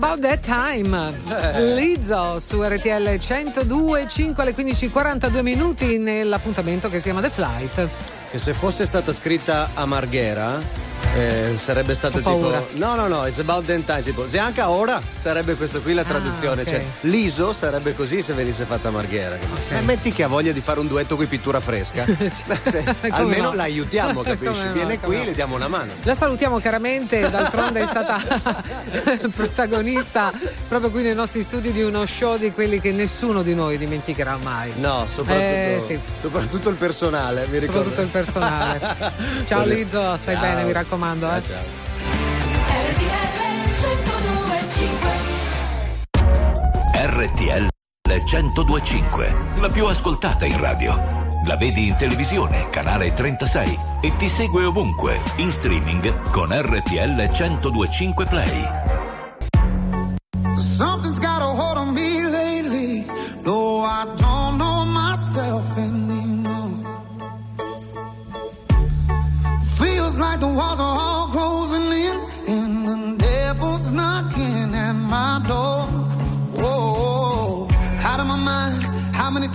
About 0.00 0.20
That 0.20 0.44
Time. 0.44 1.12
Eh. 1.28 1.74
Lizzo 1.74 2.38
su 2.38 2.62
RTL 2.62 3.18
102.5 3.18 4.40
alle 4.40 4.54
15.42 4.54 5.42
minuti 5.42 5.98
nell'appuntamento 5.98 6.88
che 6.88 6.98
si 6.98 7.10
chiama 7.10 7.20
The 7.20 7.30
Flight. 7.30 7.88
Che 8.30 8.38
se 8.38 8.52
fosse 8.52 8.86
stata 8.86 9.12
scritta 9.12 9.70
a 9.74 9.84
Marghera 9.86 10.60
eh, 11.14 11.54
sarebbe 11.56 11.94
stata 11.94 12.18
tipo 12.18 12.68
no 12.74 12.94
no 12.94 13.08
no 13.08 13.26
it's 13.26 13.40
about 13.40 13.64
that 13.64 13.82
time 13.84 14.02
tipo 14.02 14.28
se 14.28 14.38
anche 14.38 14.60
ora 14.62 15.00
sarebbe 15.20 15.54
questo 15.54 15.80
qui 15.80 15.94
la 15.94 16.02
ah, 16.02 16.04
traduzione. 16.04 16.62
Ah, 16.62 16.64
okay. 16.64 16.72
Cioè, 16.72 16.84
l'ISO 17.02 17.52
sarebbe 17.52 17.94
così 17.94 18.22
se 18.22 18.32
venisse 18.32 18.64
fatta 18.64 18.90
Marghera. 18.90 19.36
Okay. 19.66 19.82
Metti 19.84 20.12
che 20.12 20.22
ha 20.22 20.28
voglia 20.28 20.52
di 20.52 20.60
fare 20.60 20.80
un 20.80 20.86
duetto 20.86 21.16
con 21.16 21.26
pittura 21.28 21.60
fresca. 21.60 22.04
se, 22.06 22.34
cioè, 22.70 22.94
almeno 23.10 23.50
no? 23.50 23.54
la 23.54 23.64
aiutiamo, 23.64 24.22
capisci? 24.28 24.64
No, 24.64 24.72
Viene 24.72 24.98
qui, 24.98 25.16
no. 25.16 25.24
le 25.24 25.34
diamo 25.34 25.56
una 25.56 25.68
mano. 25.68 25.92
La 26.02 26.14
salutiamo 26.14 26.58
chiaramente, 26.58 27.28
d'altronde 27.28 27.80
è 27.80 27.86
stata 27.86 28.18
protagonista 29.34 30.32
proprio 30.68 30.90
qui 30.90 31.02
nei 31.02 31.14
nostri 31.14 31.42
studi 31.42 31.72
di 31.72 31.82
uno 31.82 32.06
show 32.06 32.36
di 32.36 32.52
quelli 32.52 32.80
che 32.80 32.92
nessuno 32.92 33.42
di 33.42 33.54
noi 33.54 33.78
dimenticherà 33.78 34.36
mai. 34.42 34.72
No, 34.76 35.06
soprattutto, 35.08 35.44
eh, 35.44 35.78
sì. 35.80 35.98
soprattutto 36.20 36.68
il 36.68 36.76
personale, 36.76 37.46
mi 37.50 37.58
ricordo. 37.58 37.90
Soprattutto 37.90 38.02
il 38.02 38.08
personale. 38.08 38.80
ciao 39.46 39.64
Lizzo, 39.64 40.16
stai 40.16 40.34
ciao. 40.34 40.42
bene, 40.42 40.64
mi 40.64 40.72
raccomando. 40.72 41.26
Ciao, 41.26 41.36
eh. 41.36 41.42
ciao. 43.82 44.06
RTL 47.18 47.66
102.5, 48.08 49.60
la 49.60 49.68
più 49.68 49.86
ascoltata 49.86 50.44
in 50.44 50.60
radio. 50.60 50.94
La 51.46 51.56
vedi 51.56 51.88
in 51.88 51.96
televisione, 51.96 52.68
canale 52.70 53.12
36 53.12 53.78
e 54.02 54.14
ti 54.16 54.28
segue 54.28 54.64
ovunque, 54.64 55.20
in 55.38 55.50
streaming 55.50 56.30
con 56.30 56.48
RTL 56.50 57.20
102.5 57.20 58.28
Play. 58.28 58.87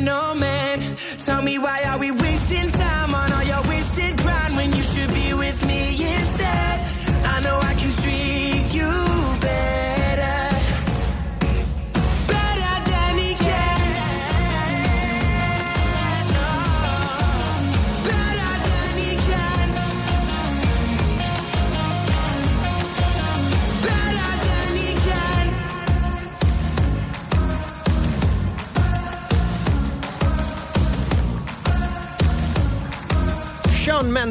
no 0.00 0.34
man. 0.34 0.96
Tell 1.18 1.42
me 1.42 1.58
why 1.58 1.82
are 1.86 1.98
we 1.98 2.10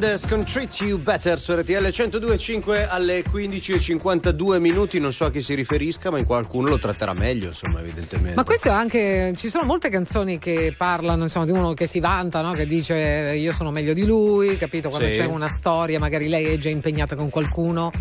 Mendes 0.10 0.26
con 0.28 0.44
Treat 0.44 0.82
You 0.82 0.98
Better 0.98 1.40
su 1.40 1.54
RTL 1.54 1.86
102.5 1.86 2.88
alle 2.90 3.22
15.52 3.22 4.58
minuti. 4.60 5.00
Non 5.00 5.14
so 5.14 5.26
a 5.26 5.32
chi 5.32 5.40
si 5.40 5.54
riferisca, 5.54 6.10
ma 6.10 6.18
in 6.18 6.26
qualcuno 6.26 6.68
lo 6.68 6.80
tratterà 6.80 7.14
meglio, 7.14 7.50
insomma, 7.50 7.80
evidentemente. 7.80 8.34
Ma 8.34 8.44
questo 8.44 8.70
è 8.70 8.72
anche. 8.72 9.34
Ci 9.36 9.50
sono 9.50 9.66
molte 9.66 9.90
canzoni 9.90 10.40
che 10.40 10.74
parlano, 10.76 11.24
insomma, 11.24 11.46
di 11.46 11.52
uno 11.52 11.74
che 11.74 11.86
si 11.86 12.00
vanta, 12.00 12.42
no? 12.42 12.54
Che 12.54 12.66
dice 12.66 13.36
io 13.38 13.54
sono 13.54 13.70
meglio 13.70 13.94
di 13.94 14.04
lui, 14.04 14.58
capito? 14.58 14.90
Quando 14.90 15.12
Sì. 15.12 15.20
c'è 15.20 15.26
una 15.26 15.48
storia, 15.48 16.00
magari 16.00 16.28
lei 16.28 16.46
è 16.46 16.58
già 16.58 16.70
impegnata 16.70 17.16
con 17.16 17.30
qualcuno 17.30 17.92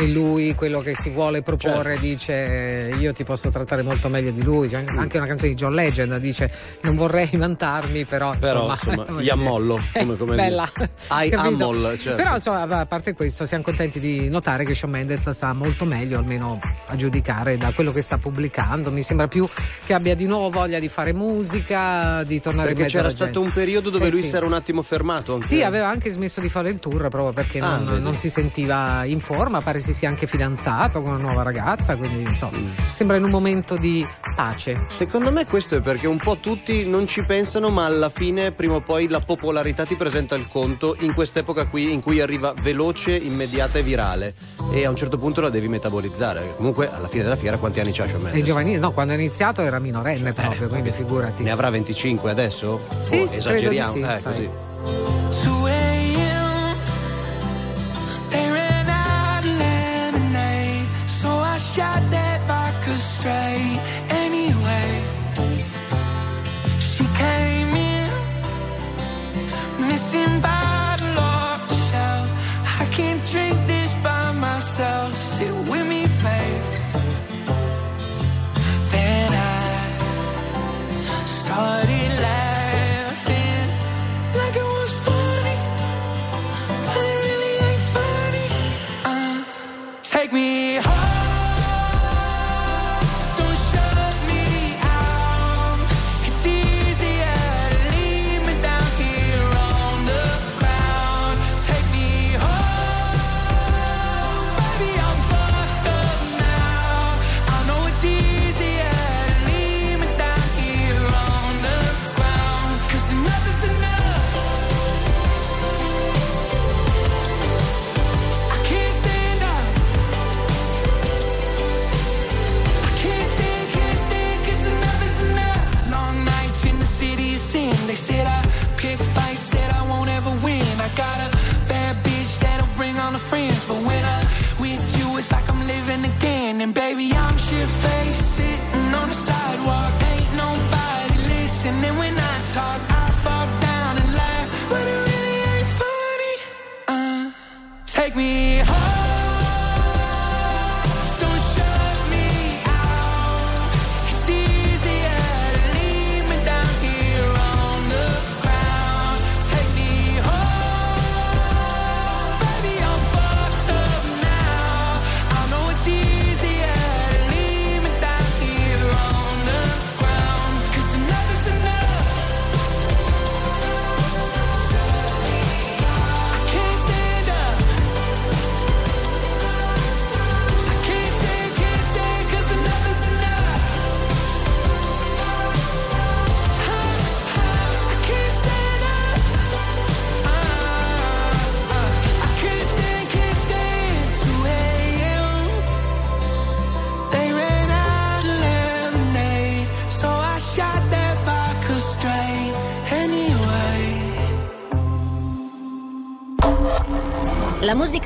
e 0.00 0.06
lui, 0.08 0.54
quello 0.54 0.80
che 0.80 0.94
si 0.94 1.10
vuole 1.10 1.42
proporre, 1.42 1.94
Certo. 1.94 2.00
dice 2.06 2.94
io 3.00 3.12
ti 3.12 3.24
posso 3.24 3.50
trattare 3.50 3.82
molto 3.82 4.08
meglio 4.08 4.30
di 4.30 4.42
lui. 4.44 4.68
C'è 4.68 4.84
anche 4.96 5.16
una 5.18 5.26
canzone 5.26 5.50
di 5.50 5.56
John 5.56 5.74
Legend 5.74 6.16
dice 6.18 6.50
non 6.82 6.94
vorrei 6.94 7.28
vantarmi, 7.32 8.04
però. 8.04 8.32
Però, 8.38 8.70
insomma, 8.70 9.00
insomma, 9.02 9.20
gli 9.22 9.28
ammollo, 9.28 9.80
come- 9.92 10.16
come 10.16 10.36
Bella. 10.36 10.68
I 11.10 11.30
ammol, 11.34 11.96
certo. 11.98 12.16
Però 12.22 12.34
insomma, 12.36 12.62
a 12.62 12.86
parte 12.86 13.12
questo, 13.14 13.44
siamo 13.44 13.64
contenti 13.64 13.98
di 13.98 14.28
notare 14.28 14.64
che 14.64 14.74
Shawn 14.74 14.92
Mendes 14.92 15.28
sta 15.30 15.52
molto 15.52 15.84
meglio, 15.84 16.18
almeno 16.18 16.58
a 16.86 16.94
giudicare 16.96 17.56
da 17.56 17.72
quello 17.72 17.90
che 17.92 18.00
sta 18.02 18.18
pubblicando. 18.18 18.92
Mi 18.92 19.02
sembra 19.02 19.26
più 19.26 19.48
che 19.84 19.94
abbia 19.94 20.14
di 20.14 20.26
nuovo 20.26 20.48
voglia 20.50 20.78
di 20.78 20.88
fare 20.88 21.12
musica, 21.12 22.22
di 22.24 22.40
tornare 22.40 22.68
in 22.70 22.76
Perché 22.76 22.82
mezzo 22.92 22.96
c'era 22.98 23.10
stato 23.10 23.40
un 23.40 23.52
periodo 23.52 23.90
dove 23.90 24.06
Eh 24.06 24.10
lui 24.10 24.22
sì. 24.22 24.28
si 24.28 24.36
era 24.36 24.46
un 24.46 24.52
attimo 24.52 24.82
fermato. 24.82 25.34
anche. 25.34 25.46
Sì, 25.46 25.62
aveva 25.62 25.88
anche 25.88 26.10
smesso 26.10 26.40
di 26.40 26.48
fare 26.48 26.70
il 26.70 26.78
tour 26.78 27.08
proprio 27.08 27.32
perché 27.32 27.58
Ah, 27.58 27.78
non, 27.78 28.02
non 28.02 28.16
si 28.16 28.30
sentiva 28.30 29.04
in 29.04 29.20
forma, 29.20 29.60
pare 29.60 29.80
si 29.88 29.94
sia 29.94 30.08
anche 30.10 30.26
fidanzato 30.26 31.00
con 31.00 31.12
una 31.14 31.22
nuova 31.22 31.42
ragazza, 31.42 31.96
quindi 31.96 32.20
insomma, 32.20 32.58
Mm. 32.58 32.66
sembra 32.90 33.16
in 33.16 33.24
un 33.24 33.30
momento 33.30 33.76
di 33.76 34.06
pace. 34.36 34.84
Secondo 34.88 35.32
me 35.32 35.46
questo 35.46 35.76
è 35.76 35.80
perché 35.80 36.06
un 36.06 36.18
po' 36.18 36.36
tutti 36.38 36.84
non 36.86 37.06
ci 37.06 37.24
pensano, 37.24 37.70
ma 37.70 37.86
alla 37.86 38.08
fine, 38.10 38.52
prima 38.52 38.74
o 38.74 38.80
poi, 38.80 39.08
la 39.08 39.20
popolarità 39.20 39.84
ti 39.86 39.96
presenta 39.96 40.34
il 40.34 40.46
conto 40.46 40.94
in 41.00 41.14
quest'epoca 41.14 41.66
qui 41.68 41.92
in 41.92 42.02
cui 42.02 42.20
arriva 42.20 42.52
veloce, 42.60 43.16
immediata 43.16 43.78
e 43.78 43.82
virale. 43.82 44.34
E 44.72 44.84
a 44.84 44.90
un 44.90 44.96
certo 44.96 45.16
punto 45.16 45.40
la 45.40 45.48
devi 45.48 45.68
metabolizzare. 45.68 46.54
Comunque, 46.56 46.90
alla 46.90 47.08
fine 47.08 47.22
della 47.22 47.36
fiera, 47.36 47.56
quanti 47.56 47.80
anni 47.80 47.92
c'ha 47.92 48.06
Shawn 48.06 48.22
Mendes? 48.22 48.42
giovanile, 48.44 48.78
no, 48.78 48.92
quando 48.92 49.12
ha 49.14 49.16
iniziato 49.16 49.62
era 49.62 49.78
minorenne 49.78 50.32
proprio, 50.34 50.68
quindi 50.68 50.92
figurati. 50.92 51.42
Ne 51.42 51.50
avrà 51.50 51.70
25 51.70 52.30
adesso? 52.30 52.80
Sì, 52.96 53.16
Oh, 53.20 53.32
esageriamo, 53.32 53.92
credo 53.92 54.06
di 54.06 54.06
sì, 54.06 54.14
eh, 54.14 54.18
sai. 54.18 54.50
così. 55.30 55.97
Shot 61.74 62.02
that 62.10 62.40
vodka 62.48 62.96
straight. 62.96 63.97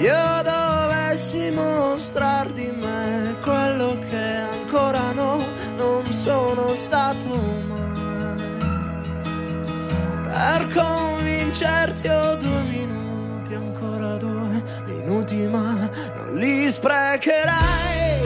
Io 0.00 0.42
dovessi 0.42 1.50
mostrar 1.50 2.52
di 2.52 2.70
me 2.70 3.36
quello 3.42 3.98
che 4.08 4.36
ancora 4.52 5.12
no, 5.12 5.44
non 5.76 6.04
sono 6.12 6.74
stato 6.74 7.28
mai. 7.66 7.76
Per 10.28 10.66
convincerti 10.74 12.08
ho 12.08 12.34
due 12.36 12.62
minuti, 12.62 13.54
ancora 13.54 14.16
due 14.16 14.62
minuti, 14.86 15.46
ma 15.46 15.88
non 16.16 16.34
li 16.34 16.70
sprecherai. 16.70 18.17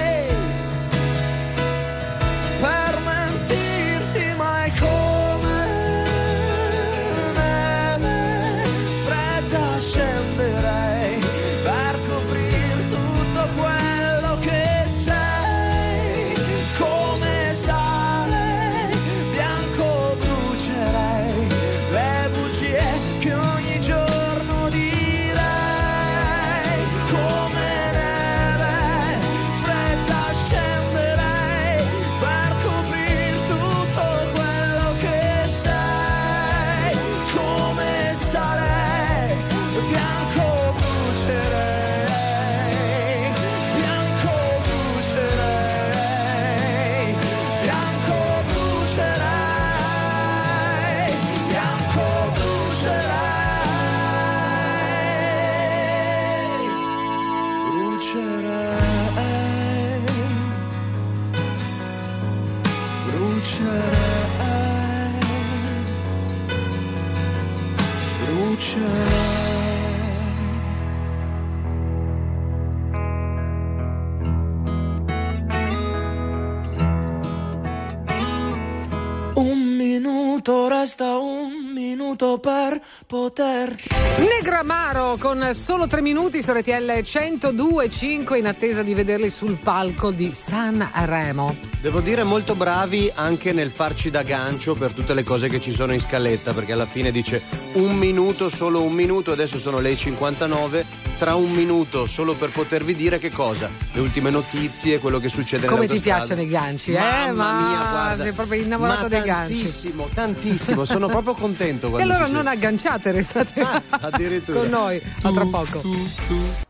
per 82.49 82.81
poterti. 83.07 83.91
Negramaro 84.17 85.19
con 85.19 85.51
solo 85.53 85.87
tre 85.87 86.01
minuti 86.01 86.43
su 86.43 86.51
RTL 86.53 86.91
102.5 87.03 88.37
in 88.37 88.47
attesa 88.47 88.83
di 88.83 88.95
vederli 88.95 89.29
sul 89.29 89.59
palco 89.59 90.11
di 90.11 90.33
Sanremo. 90.33 91.55
Devo 91.83 92.01
dire 92.01 92.23
molto 92.23 92.55
bravi 92.55 93.13
anche 93.15 93.53
nel 93.53 93.71
farci 93.71 94.11
da 94.11 94.23
gancio 94.23 94.75
per 94.75 94.93
tutte 94.93 95.13
le 95.13 95.25
cose 95.25 95.51
che 95.51 95.61
ci 95.61 95.73
sono 95.73 95.93
in 95.93 96.01
scaletta, 96.01 96.55
perché 96.55 96.73
alla 96.73 96.87
fine 96.87 97.13
dice 97.13 97.43
un 97.75 97.95
minuto, 97.97 98.49
solo 98.49 98.81
un 98.83 98.95
minuto, 98.95 99.31
adesso 99.31 99.59
sono 99.59 99.79
le 99.79 99.95
59, 99.95 100.87
tra 101.19 101.35
un 101.35 101.51
minuto 101.51 102.07
solo 102.07 102.35
per 102.35 102.51
potervi 102.51 102.95
dire 102.95 103.19
che 103.19 103.31
cosa? 103.31 103.69
Le 103.93 104.01
ultime 104.01 104.31
notizie, 104.31 105.01
quello 105.01 105.19
che 105.19 105.29
succede 105.29 105.67
Come 105.67 105.89
ti 105.89 105.99
piacciono 105.99 106.41
i 106.41 106.49
ganci, 106.49 106.93
eh? 106.93 106.99
Mamma 107.01 107.33
Ma 107.53 107.69
mia, 107.69 107.91
guarda. 107.91 108.23
sei 108.23 108.33
proprio 108.33 108.63
innamorato 108.63 109.03
Ma 109.03 109.09
dei 109.09 109.23
ganci. 109.23 109.55
Tantissimo, 109.55 110.09
tantissimo, 110.15 110.85
sono 110.85 111.09
proprio 111.09 111.35
contento 111.35 111.87
E 111.99 112.03
allora 112.03 112.27
non 112.29 112.47
agganciate, 112.47 113.11
restate 113.11 113.67
addirittura. 113.91 114.61
con 114.61 114.69
noi. 114.69 115.03
A 115.23 115.33
tra 115.33 115.45
poco. 115.47 116.68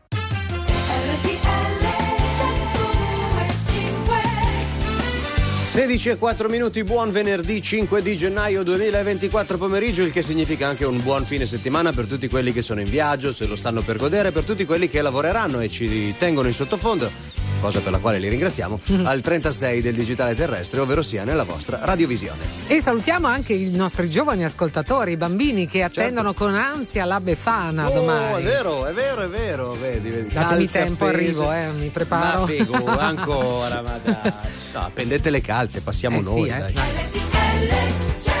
16 5.79 6.09
e 6.09 6.17
4 6.17 6.49
minuti, 6.49 6.83
buon 6.83 7.09
venerdì 7.09 7.61
5 7.61 8.01
di 8.01 8.13
gennaio 8.17 8.63
2024 8.63 9.57
pomeriggio, 9.57 10.03
il 10.03 10.11
che 10.11 10.21
significa 10.21 10.67
anche 10.67 10.83
un 10.83 11.01
buon 11.01 11.23
fine 11.23 11.45
settimana 11.45 11.93
per 11.93 12.05
tutti 12.05 12.27
quelli 12.27 12.51
che 12.51 12.61
sono 12.61 12.81
in 12.81 12.89
viaggio, 12.89 13.31
se 13.31 13.45
lo 13.45 13.55
stanno 13.55 13.81
per 13.81 13.95
godere, 13.95 14.33
per 14.33 14.43
tutti 14.43 14.65
quelli 14.65 14.89
che 14.89 15.01
lavoreranno 15.01 15.61
e 15.61 15.69
ci 15.69 16.13
tengono 16.19 16.49
in 16.49 16.53
sottofondo, 16.53 17.09
cosa 17.59 17.79
per 17.81 17.91
la 17.91 17.99
quale 17.99 18.19
li 18.19 18.29
ringraziamo, 18.29 18.79
al 19.03 19.21
36 19.21 19.81
del 19.81 19.93
digitale 19.95 20.35
terrestre, 20.35 20.79
ovvero 20.79 21.01
sia 21.01 21.23
nella 21.23 21.43
vostra 21.43 21.79
radiovisione. 21.81 22.43
E 22.67 22.79
salutiamo 22.81 23.27
anche 23.27 23.53
i 23.53 23.69
nostri 23.71 24.09
giovani 24.09 24.43
ascoltatori, 24.43 25.11
i 25.13 25.17
bambini 25.17 25.67
che 25.67 25.79
Certo. 25.79 25.99
attendono 26.01 26.33
con 26.33 26.55
ansia 26.55 27.05
la 27.05 27.19
Befana 27.19 27.89
Oh, 27.89 27.93
domani. 27.93 28.41
è 28.41 28.45
vero, 28.45 28.85
è 28.85 28.93
vero, 28.93 29.21
è 29.23 29.27
vero, 29.27 29.73
vedi, 29.73 30.09
vedi. 30.09 30.27
Datemi 30.33 30.69
tempo, 30.69 31.05
appese. 31.05 31.23
arrivo, 31.43 31.51
eh, 31.53 31.71
mi 31.71 31.87
preparo. 31.89 32.39
Ma 32.41 32.45
figo, 32.45 32.85
ancora, 32.97 33.81
ma 33.81 33.99
dai. 34.03 34.31
No, 34.73 34.79
appendete 34.81 35.29
le 35.29 35.41
calze, 35.41 35.81
passiamo 35.81 36.19
Eh 36.19 36.23
sì, 36.23 36.29
noi, 36.29 36.49
eh, 36.49 36.57
dai. 36.59 36.73
dai. 36.73 38.38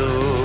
Mi 0.00 0.39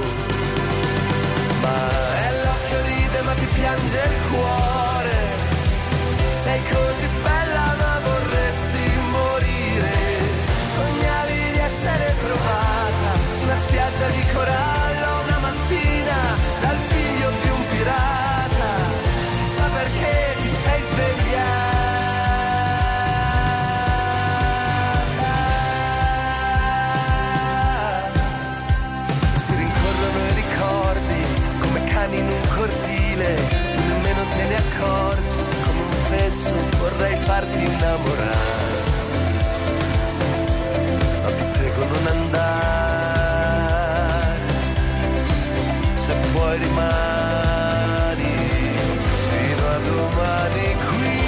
rimani. 46.57 48.33
Fino 49.29 49.65
a 49.67 49.79
domani 49.89 50.65
qui, 50.87 51.19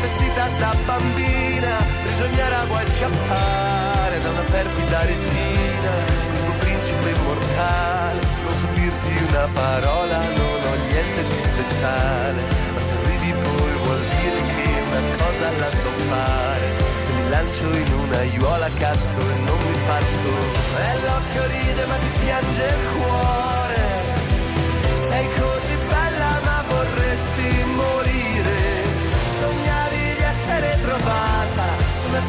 vestita 0.00 0.44
da 0.58 0.72
bambina, 0.86 1.74
prigioniera 2.02 2.64
vuoi 2.66 2.86
scappare 2.86 4.20
da 4.22 4.28
una 4.30 4.46
perfida 4.50 4.98
regina, 5.04 5.92
il 6.32 6.44
tuo 6.44 6.54
principe 6.58 7.08
immortale, 7.10 8.20
non 8.44 8.54
so 8.56 8.66
dirti 8.74 9.12
una 9.28 9.48
parola, 9.52 10.18
non 10.18 10.58
ho 10.68 10.74
niente 10.88 11.20
di 11.28 11.40
speciale, 11.50 12.40
ma 12.74 12.80
se 12.80 12.92
ridi 13.06 13.32
poi 13.32 13.72
vuol 13.84 14.02
dire 14.16 14.40
che 14.54 14.66
una 14.88 15.02
cosa 15.22 15.46
la 15.62 15.70
so 15.80 15.90
fare, 16.08 16.66
se 17.04 17.10
mi 17.12 17.28
lancio 17.28 17.66
in 17.76 17.92
una 17.92 18.18
aiuola 18.18 18.68
casco 18.78 19.20
e 19.20 19.38
non 19.46 19.58
mi 19.58 19.76
faccio, 19.88 20.30
e 20.78 20.88
l'occhio 21.04 21.42
ride 21.46 21.84
ma 21.86 21.96
ti 21.96 22.10
piange 22.24 22.64
il 22.64 22.82
cuore, 22.92 23.67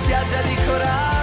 spiaggia 0.09 0.41
di 0.41 0.55
corallo 0.65 1.18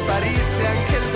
sparisse 0.00 0.66
anche 0.66 0.96
il 0.96 1.09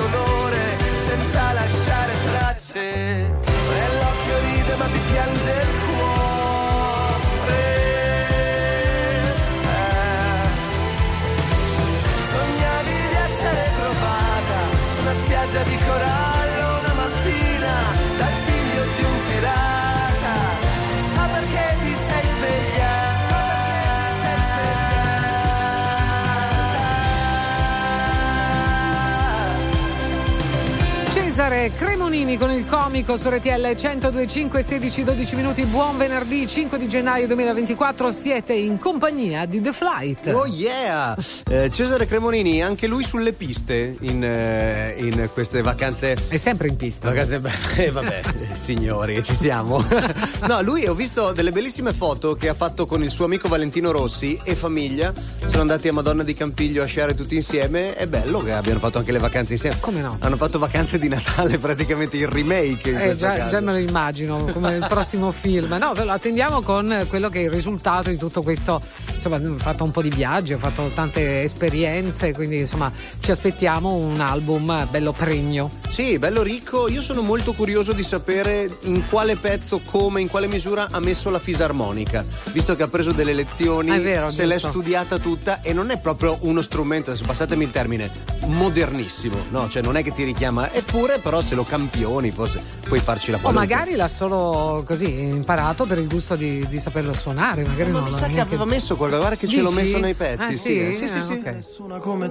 Cesare 31.55 31.73
Cremonini 31.79 32.37
con 32.37 32.51
il 32.51 32.67
comico 32.67 33.17
su 33.17 33.29
RTL 33.29 33.77
1025 33.77 34.61
16 34.61 35.05
12 35.05 35.37
minuti. 35.37 35.65
Buon 35.67 35.97
venerdì 35.97 36.49
5 36.49 36.79
di 36.79 36.89
gennaio 36.89 37.29
2024. 37.29 38.11
Siete 38.11 38.55
in 38.55 38.77
compagnia 38.77 39.47
di 39.47 39.61
The 39.61 39.73
Flight. 39.73 40.27
Oh 40.35 40.47
yeah! 40.47 41.17
Eh, 41.49 41.71
Cesare 41.71 42.07
Cremonini, 42.09 42.61
anche 42.61 42.89
lui 42.89 43.05
sulle 43.05 43.33
piste 43.35 43.95
in, 44.01 44.25
eh, 44.25 44.97
in 44.99 45.31
queste 45.33 45.63
vacanze. 45.63 46.17
È 46.27 46.37
sempre 46.39 46.67
in 46.67 46.75
pista. 46.77 47.11
Vacanze, 47.11 47.39
beh, 47.39 47.53
eh, 47.85 47.91
vabbè, 47.93 48.23
signori, 48.55 49.23
ci 49.23 49.37
siamo. 49.37 49.81
no, 50.49 50.61
lui 50.61 50.85
ho 50.87 50.95
visto 50.95 51.31
delle 51.31 51.53
bellissime 51.53 51.93
foto 51.93 52.35
che 52.35 52.49
ha 52.49 52.55
fatto 52.55 52.85
con 52.85 53.01
il 53.05 53.11
suo 53.11 53.27
amico 53.27 53.47
Valentino 53.47 53.93
Rossi 53.93 54.37
e 54.43 54.57
famiglia. 54.57 55.13
Sono 55.47 55.61
andati 55.61 55.87
a 55.87 55.93
Madonna 55.93 56.25
di 56.25 56.35
Campiglio 56.35 56.83
a 56.83 56.87
sciare 56.87 57.15
tutti 57.15 57.37
insieme. 57.37 57.95
È 57.95 58.09
bello 58.09 58.41
che 58.41 58.53
abbiano 58.53 58.81
fatto 58.81 58.99
anche 58.99 59.13
le 59.13 59.21
vacanze 59.21 59.53
insieme. 59.53 59.77
Come 59.79 60.01
no? 60.01 60.17
Hanno 60.19 60.37
fatto 60.37 60.59
vacanze 60.59 60.99
di 60.99 61.09
Natale 61.09 61.44
originale, 61.45 61.59
praticamente 61.59 62.17
il 62.17 62.27
remake. 62.27 63.11
Eh, 63.11 63.17
già, 63.17 63.47
già 63.47 63.61
me 63.61 63.73
lo 63.73 63.79
immagino 63.79 64.45
come 64.53 64.75
il 64.75 64.87
prossimo 64.89 65.31
film. 65.33 65.77
No, 65.79 65.93
ve 65.93 66.05
lo 66.05 66.13
attendiamo 66.13 66.63
con 66.63 67.07
quello 67.09 67.29
che 67.29 67.41
è 67.41 67.43
il 67.45 67.51
risultato 67.51 68.11
di 68.11 68.17
tutto 68.17 68.43
questo. 68.43 68.81
Insomma, 69.15 69.37
ho 69.37 69.59
fatto 69.59 69.85
un 69.85 69.91
po' 69.91 70.03
di 70.03 70.11
viaggi, 70.11 70.53
ho 70.53 70.59
fatto 70.59 70.91
tante 70.93 71.43
esperienze, 71.43 72.33
quindi 72.33 72.59
insomma 72.59 72.93
ci 73.21 73.31
aspettiamo 73.31 73.95
un 73.95 74.21
album 74.21 74.87
bello 74.91 75.13
pregno. 75.13 75.71
Sì, 75.89 76.19
bello 76.19 76.43
ricco. 76.43 76.89
Io 76.89 77.03
sono 77.03 77.23
molto 77.23 77.53
curioso 77.53 77.93
di 77.93 78.03
sapere 78.03 78.69
in 78.83 79.07
quale 79.09 79.37
pezzo, 79.37 79.81
come, 79.85 80.21
in 80.21 80.29
quale 80.29 80.47
misura 80.47 80.89
ha 80.91 81.01
messo 81.01 81.31
la 81.31 81.39
fisarmonica. 81.39 82.25
Visto 82.53 82.75
che 82.77 82.83
ha 82.83 82.89
preso 82.89 83.13
delle 83.13 83.33
lezioni, 83.33 83.91
è 83.91 84.01
vero, 84.01 84.31
se 84.31 84.45
l'è 84.45 84.55
giusto. 84.55 84.71
studiata 84.71 85.19
tutta 85.19 85.61
e 85.63 85.73
non 85.73 85.91
è 85.91 86.01
proprio 86.01 86.37
uno 86.41 86.63
strumento, 86.63 87.15
passatemi 87.25 87.65
il 87.65 87.71
termine, 87.71 88.11
modernissimo. 88.47 89.45
No, 89.51 89.69
cioè 89.69 89.83
non 89.83 89.97
è 89.97 90.03
che 90.03 90.13
ti 90.13 90.25
richiama, 90.25 90.73
eppure 90.73 91.19
però 91.19 91.34
se 91.43 91.55
lo 91.55 91.65
campioni 91.65 92.31
forse 92.31 92.63
puoi 92.87 93.01
farci 93.01 93.31
la 93.31 93.37
O 93.39 93.41
qualunque. 93.41 93.69
magari 93.69 93.95
l'ha 93.97 94.09
solo 94.09 94.83
così 94.87 95.21
imparato 95.21 95.85
per 95.87 95.99
il 95.99 96.09
gusto 96.09 96.37
di, 96.37 96.67
di 96.67 96.79
saperlo 96.79 97.13
suonare. 97.13 97.65
Magari 97.65 97.91
Ma 97.91 97.99
non 97.99 98.09
mi 98.09 98.11
l'ha 98.13 98.17
sa 98.19 98.27
che 98.29 98.41
aveva 98.41 98.65
messo 98.65 98.97
quello, 98.97 99.17
guarda 99.19 99.37
che 99.37 99.47
ce 99.49 99.61
l'ho 99.61 99.69
Dici? 99.71 99.81
messo 99.81 99.99
nei 99.99 100.15
pezzi. 100.15 100.43
Ah, 100.43 100.51
sì, 100.53 100.57
sì? 100.57 100.95
sì, 100.97 101.09
sì, 101.09 101.17
Ah, 101.17 101.21
sì. 101.21 101.33
ok. 101.33 101.45
Nessuna 101.47 101.99
come 101.99 102.31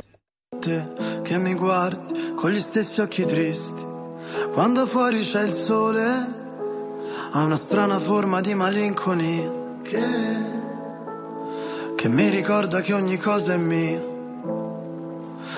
te 0.60 0.88
che 1.24 1.38
mi 1.38 1.54
guardi 1.56 2.34
con 2.36 2.50
gli 2.52 2.60
stessi 2.60 3.02
occhi 3.02 3.26
tristi. 3.26 3.82
Quando 4.52 4.86
fuori 4.86 5.22
c'è 5.22 5.44
il 5.44 5.54
sole, 5.54 6.06
ha 7.32 7.42
una 7.42 7.56
strana 7.58 8.00
forma 8.00 8.42
di 8.42 8.54
malinconia 8.54 9.52
che, 9.82 10.02
che 11.96 12.08
mi 12.08 12.30
ricorda 12.30 12.82
che 12.82 12.94
ogni 12.94 13.18
cosa 13.18 13.54
è 13.54 13.58
mia, 13.58 14.02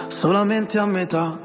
solamente 0.07 0.77
a 0.77 0.85
metà. 0.85 1.44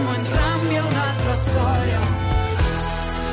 sappiamo 0.00 0.14
entrambi, 0.14 0.76
un'altra 0.76 1.32
storia. 1.32 2.00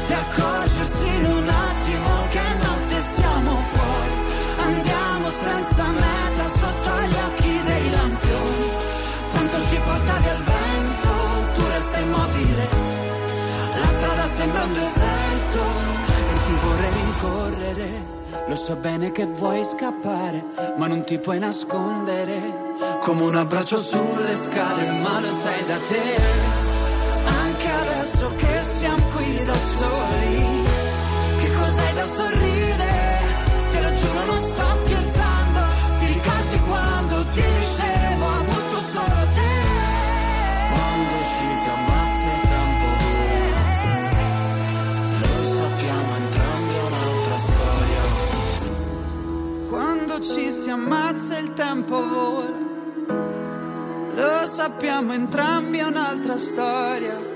E 0.08 0.14
accorgersi 0.14 1.08
in 1.08 1.26
un 1.26 1.48
attimo 1.48 2.10
che 2.30 2.42
notte 2.62 3.02
siamo 3.16 3.52
fuori. 3.72 4.16
Andiamo 4.60 5.30
senza 5.30 5.84
meta 5.92 6.44
sotto 6.60 7.02
gli 7.08 7.16
occhi 7.28 7.60
dei 7.66 7.90
lampioni. 7.92 8.70
Tanto 9.32 9.58
ci 9.70 9.80
porta 9.84 10.14
via 10.20 10.34
il 10.34 10.44
vento, 10.44 11.10
tu 11.54 11.62
resta 11.68 11.98
immobile. 12.00 12.70
La 13.80 13.88
strada 13.98 14.28
sembra 14.28 14.64
un 14.64 14.74
deserto 14.74 15.62
E 16.08 16.44
ti 16.46 16.54
vorrei 16.64 16.92
rincorrere. 16.94 18.16
Lo 18.48 18.56
so 18.56 18.76
bene 18.76 19.12
che 19.12 19.26
vuoi 19.26 19.64
scappare, 19.64 20.44
ma 20.78 20.88
non 20.88 21.04
ti 21.04 21.20
puoi 21.20 21.40
nascondere. 21.40 22.66
come 23.02 23.24
un 23.24 23.36
abbraccio 23.36 23.78
sulle 23.78 24.36
scale, 24.36 24.90
ma 25.02 25.20
lo 25.20 25.32
sai 25.32 25.66
da 25.66 25.78
te. 25.78 26.57
Adesso 28.08 28.36
che 28.36 28.64
siamo 28.64 29.04
qui 29.14 29.44
da 29.44 29.54
soli. 29.54 30.64
Che 31.40 31.50
cos'hai 31.52 31.94
da 31.94 32.06
sorridere? 32.06 32.96
Te 33.70 33.82
lo 33.82 33.94
giuro, 33.94 34.26
non 34.26 34.40
sto 34.40 34.76
scherzando. 34.82 35.60
Ti 36.00 36.06
ricordi 36.06 36.60
quando 36.60 37.28
ti 37.28 37.42
dicevo 37.42 38.24
ho 38.24 38.40
avuto 38.40 38.80
solo 38.94 39.28
te? 39.36 39.56
Quando 40.72 41.16
ci 41.34 41.48
si 41.60 41.70
ammazza 41.76 42.32
il 42.32 42.42
tempo 42.48 42.88
vola. 43.04 43.62
Lo 45.20 45.44
sappiamo 45.52 46.16
entrambi 46.16 46.76
un'altra 46.88 47.38
storia. 47.50 48.04
Quando 49.68 50.20
ci 50.22 50.52
si 50.52 50.70
ammazza 50.70 51.38
il 51.40 51.54
tempo 51.54 52.08
vola. 52.08 52.66
Lo 54.16 54.48
sappiamo 54.48 55.12
entrambi, 55.12 55.80
è 55.80 55.84
un'altra 55.84 56.38
storia. 56.38 57.36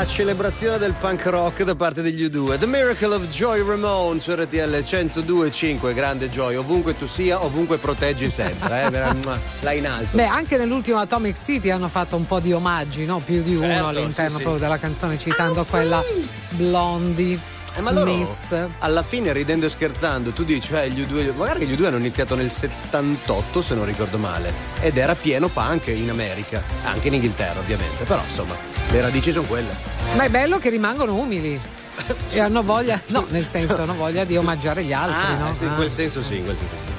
La 0.00 0.06
celebrazione 0.06 0.78
del 0.78 0.94
punk 0.98 1.26
rock 1.26 1.62
da 1.62 1.74
parte 1.74 2.00
degli 2.00 2.24
U2. 2.24 2.58
The 2.58 2.66
Miracle 2.66 3.16
of 3.16 3.28
Joy 3.28 3.62
Ramone 3.62 4.18
su 4.18 4.34
RTL 4.34 4.56
102.5. 4.56 5.92
Grande 5.92 6.30
Joy, 6.30 6.54
ovunque 6.54 6.96
tu 6.96 7.04
sia, 7.04 7.44
ovunque 7.44 7.76
proteggi 7.76 8.30
sempre. 8.30 8.84
Eh? 8.84 8.90
Là 9.60 9.72
in 9.72 9.86
alto. 9.86 10.16
Beh, 10.16 10.24
anche 10.24 10.56
nell'ultimo 10.56 10.96
Atomic 10.96 11.36
City 11.36 11.68
hanno 11.68 11.88
fatto 11.88 12.16
un 12.16 12.26
po' 12.26 12.40
di 12.40 12.50
omaggi, 12.50 13.04
no? 13.04 13.18
Più 13.18 13.42
di 13.42 13.54
uno 13.54 13.66
Certo, 13.66 13.86
all'interno 13.88 14.38
sì, 14.38 14.44
sì. 14.44 14.58
della 14.58 14.78
canzone, 14.78 15.18
citando 15.18 15.64
quella 15.64 16.02
Blondie. 16.48 17.38
Eh, 17.76 17.82
ma 17.82 17.92
loro 17.92 18.10
Smiths. 18.10 18.68
alla 18.78 19.02
fine 19.02 19.32
ridendo 19.32 19.66
e 19.66 19.68
scherzando 19.68 20.32
tu 20.32 20.42
dici 20.42 20.72
eh, 20.74 20.90
gli 20.90 21.02
U2 21.02 21.36
magari 21.36 21.66
gli 21.66 21.80
U2 21.80 21.84
hanno 21.84 21.98
iniziato 21.98 22.34
nel 22.34 22.50
78 22.50 23.62
se 23.62 23.76
non 23.76 23.84
ricordo 23.84 24.18
male 24.18 24.52
ed 24.80 24.96
era 24.96 25.14
pieno 25.14 25.46
punk 25.46 25.86
in 25.86 26.10
America 26.10 26.60
anche 26.82 27.06
in 27.06 27.14
Inghilterra 27.14 27.60
ovviamente 27.60 28.02
però 28.02 28.22
insomma 28.24 28.69
le 28.90 29.00
radici 29.00 29.30
sono 29.30 29.46
quelle 29.46 29.72
Ma 30.16 30.24
è 30.24 30.28
bello 30.28 30.58
che 30.58 30.68
rimangono 30.70 31.14
umili. 31.14 31.60
E 32.32 32.40
hanno 32.40 32.62
voglia, 32.62 33.00
no, 33.08 33.26
nel 33.28 33.44
senso, 33.44 33.82
hanno 33.82 33.94
voglia 33.94 34.24
di 34.24 34.36
omaggiare 34.36 34.82
gli 34.82 34.92
altri, 34.92 35.32
ah, 35.34 35.36
no? 35.36 35.54
sì, 35.54 35.64
in 35.64 35.70
Ah. 35.70 35.74
quel 35.74 35.90
senso 35.92 36.22
sì 36.22 36.36
in 36.38 36.44
quel 36.44 36.56
senso 36.56 36.74
sì. 36.74 36.98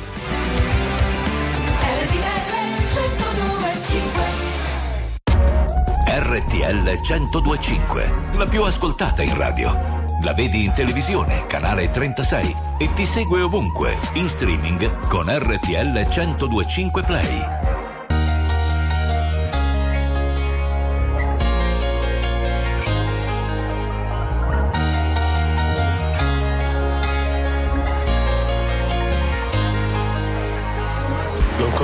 RTL 6.13 6.99
1025, 7.01 8.13
la 8.35 8.45
più 8.45 8.63
ascoltata 8.63 9.21
in 9.21 9.35
radio. 9.37 9.99
La 10.23 10.33
vedi 10.33 10.65
in 10.65 10.73
televisione, 10.73 11.45
canale 11.47 11.89
36 11.89 12.55
e 12.77 12.93
ti 12.93 13.05
segue 13.05 13.41
ovunque, 13.41 13.97
in 14.13 14.29
streaming 14.29 15.07
con 15.07 15.25
RTL 15.27 16.07
1025 16.09 17.01
Play. 17.03 17.70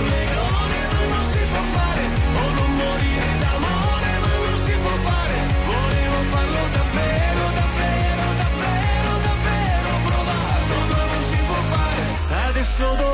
un 0.00 0.04
leone, 0.14 0.78
non 1.12 1.24
si 1.30 1.42
può 1.52 1.62
fare. 1.76 2.02
O 2.42 2.44
non 2.58 2.70
morire 2.82 3.28
d'amore, 3.42 4.10
ma 4.22 4.32
non 4.44 4.58
si 4.64 4.74
può 4.82 4.94
fare. 5.08 5.36
Volevo 5.72 6.18
farlo 6.32 6.62
davvero, 6.78 7.42
davvero, 7.60 8.24
davvero, 8.42 9.10
davvero 9.28 9.90
provato, 10.08 10.74
ma 10.90 11.02
non 11.12 11.22
si 11.30 11.38
può 11.48 11.60
fare. 11.72 12.02
Adesso 12.48 12.86
dove 13.02 13.13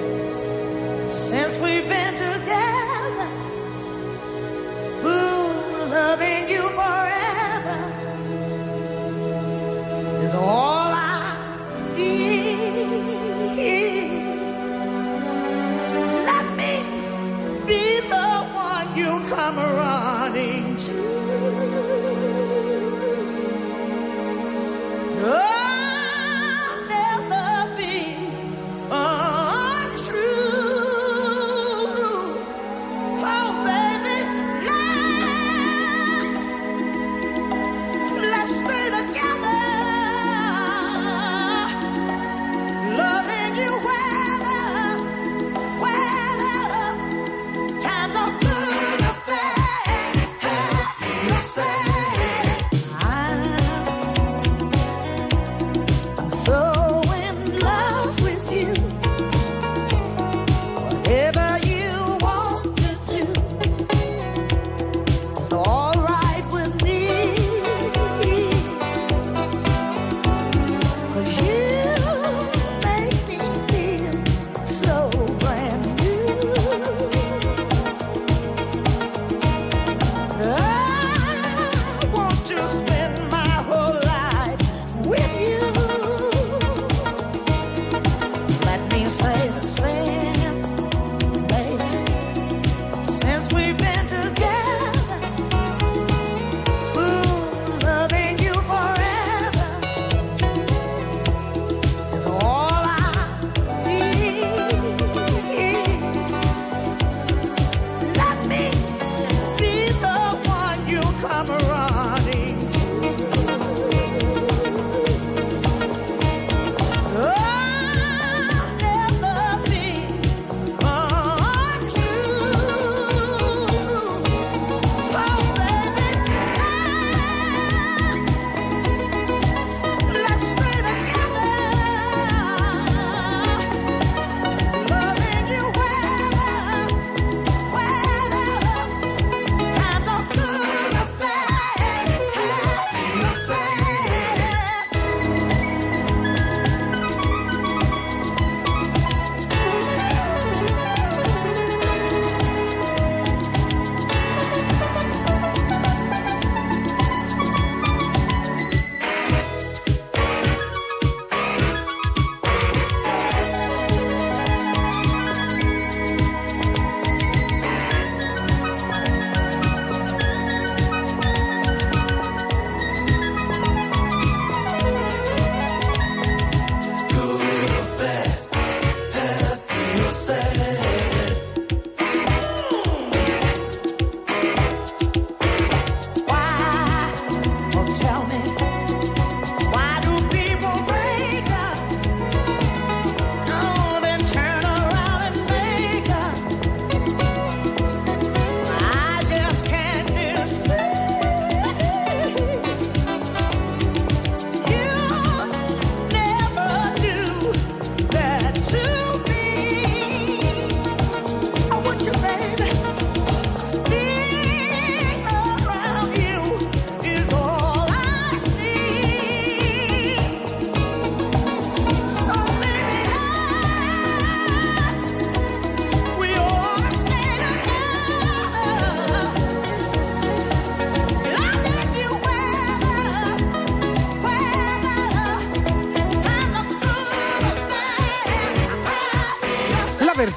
loving 6.11 6.49
you 6.49 6.63
forever 6.79 7.77
is 10.25 10.33
all 10.33 10.91
I 10.93 11.95
need. 11.95 12.57
Let 16.29 16.47
me 16.59 16.73
be 17.65 17.83
the 18.15 18.29
one 18.67 18.87
you 18.99 19.11
come 19.33 19.57
running 19.79 20.75
to. 20.85 21.30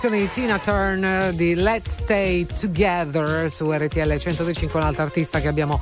Versione 0.04 0.18
di 0.18 0.28
Tina 0.28 0.58
Turner 0.58 1.32
di 1.32 1.54
Let's 1.54 2.02
Stay 2.02 2.44
Together 2.44 3.50
su 3.50 3.72
RTL 3.72 4.16
125, 4.18 4.78
un'altra 4.78 5.04
artista 5.04 5.40
che 5.40 5.48
abbiamo 5.48 5.80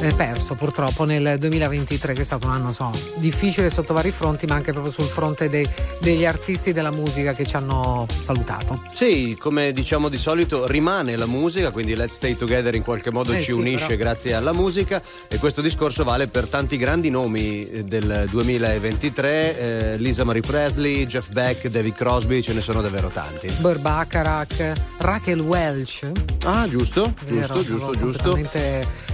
eh, 0.00 0.14
perso 0.14 0.54
purtroppo 0.54 1.04
nel 1.04 1.36
2023, 1.38 2.14
che 2.14 2.22
è 2.22 2.24
stato 2.24 2.46
un 2.46 2.54
anno 2.54 2.72
so, 2.72 2.90
difficile 3.16 3.68
sotto 3.68 3.92
vari 3.92 4.10
fronti, 4.10 4.46
ma 4.46 4.54
anche 4.54 4.72
proprio 4.72 4.90
sul 4.90 5.04
fronte 5.04 5.50
dei- 5.50 5.68
degli 6.02 6.24
artisti 6.26 6.72
della 6.72 6.90
musica 6.90 7.32
che 7.32 7.46
ci 7.46 7.54
hanno 7.54 8.06
salutato. 8.20 8.82
Sì, 8.92 9.36
come 9.38 9.72
diciamo 9.72 10.08
di 10.08 10.18
solito 10.18 10.66
rimane 10.66 11.14
la 11.16 11.26
musica, 11.26 11.70
quindi 11.70 11.94
Let's 11.94 12.14
Stay 12.16 12.36
Together 12.36 12.74
in 12.74 12.82
qualche 12.82 13.10
modo 13.12 13.32
Eh 13.32 13.38
ci 13.38 13.44
sì, 13.46 13.52
unisce 13.52 13.86
però. 13.86 13.98
grazie 13.98 14.34
alla 14.34 14.52
musica 14.52 15.00
e 15.28 15.38
questo 15.38 15.60
discorso 15.60 16.02
vale 16.02 16.26
per 16.26 16.48
tanti 16.48 16.76
grandi 16.76 17.08
nomi 17.08 17.68
eh, 17.70 17.84
del 17.84 18.26
2023, 18.30 19.58
eh, 19.92 19.96
Lisa 19.98 20.24
Marie 20.24 20.42
Presley, 20.42 21.06
Jeff 21.06 21.30
Beck, 21.30 21.68
David 21.68 21.94
Crosby, 21.94 22.42
ce 22.42 22.52
ne 22.52 22.60
sono 22.60 22.80
davvero 22.82 23.08
tanti. 23.08 23.48
Burt 23.60 23.80
Bacharach, 23.80 24.72
Raquel 24.98 25.38
Welch. 25.40 26.10
Ah, 26.44 26.68
giusto, 26.68 27.14
Vero, 27.26 27.54
giusto, 27.54 27.94
giusto, 27.94 28.32
giusto. 28.32 28.40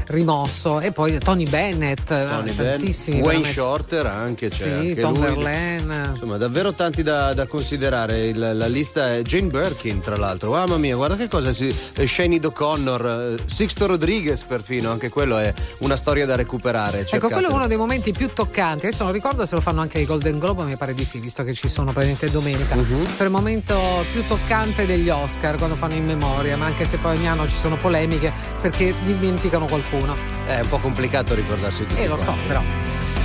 rimosso. 0.09 0.81
E 0.81 0.93
poi 0.93 1.19
Tony 1.19 1.47
Bennett, 1.49 2.07
Tony 2.07 2.49
eh, 2.51 2.53
Benn, 2.55 2.71
tantissimi. 2.79 3.17
Wayne 3.17 3.27
veramente. 3.43 3.53
Shorter 3.53 4.07
anche, 4.07 4.49
c'è 4.49 4.57
Sì, 4.65 4.71
anche 4.71 5.01
Tom 5.01 5.15
lui. 5.15 5.23
Verlaine. 5.23 6.09
Insomma, 6.13 6.37
davvero 6.39 6.73
tanti 6.79 7.03
da, 7.03 7.35
da 7.35 7.47
considerare. 7.47 8.27
Il- 8.29 8.39
la 8.55 8.67
lista 8.69 9.15
è 9.15 9.23
Jane 9.23 9.49
Birkin, 9.49 10.01
tra 10.01 10.17
l'altro. 10.17 10.53
Mamma 10.53 10.77
mia, 10.77 10.95
guarda 10.95 11.17
che 11.17 11.27
cosa 11.29 11.53
si. 11.53 11.75
eh, 11.97 12.07
Shani 12.07 12.41
O'Connor, 12.43 13.35
eh, 13.37 13.43
Sixto 13.51 13.87
Rodriguez, 13.87 14.45
perfino, 14.45 14.91
anche 14.93 15.09
quello 15.09 15.37
è 15.39 15.53
una 15.79 15.97
storia 15.97 16.25
da 16.25 16.37
recuperare. 16.37 17.05
Ecco, 17.11 17.29
quello 17.29 17.49
è 17.49 17.53
uno 17.53 17.67
dei 17.67 17.77
momenti 17.77 18.13
più 18.13 18.33
toccanti. 18.33 18.87
Adesso 18.87 19.03
non 19.03 19.13
ricordo 19.13 19.45
se 19.45 19.57
lo 19.57 19.61
fanno 19.61 19.81
anche 19.81 19.99
i 19.99 20.05
Golden 20.07 20.39
Globe, 20.39 20.63
mi 20.63 20.77
pare 20.77 20.95
di 20.95 21.05
sì, 21.05 21.19
visto 21.19 21.43
che 21.43 21.53
ci 21.55 21.69
sono 21.69 21.91
praticamente 21.93 22.31
domenica. 22.31 22.77
Mhm. 22.77 23.07
Per 23.17 23.27
il 23.27 23.33
momento 23.33 23.77
più 24.13 24.25
toccante 24.25 24.87
degli 24.87 25.09
Oscar, 25.09 25.57
quando 25.57 25.75
fanno 25.75 25.95
in 25.95 26.07
memoria, 26.07 26.57
ma 26.57 26.67
anche 26.67 26.85
se 26.85 26.97
poi 26.99 27.17
ogni 27.17 27.27
anno 27.29 27.49
ci 27.49 27.57
sono 27.57 27.77
polemiche 27.77 28.31
perché 28.61 28.95
dimenticano 29.03 29.67
qualcuno. 29.67 30.15
È 30.47 30.61
un 30.61 30.69
po' 30.69 30.79
complicato 30.79 31.35
ricordarsi 31.35 31.85
tutti. 31.87 32.01
Eh, 32.03 32.07
lo 32.07 32.17
so, 32.17 32.35
però. 32.47 32.63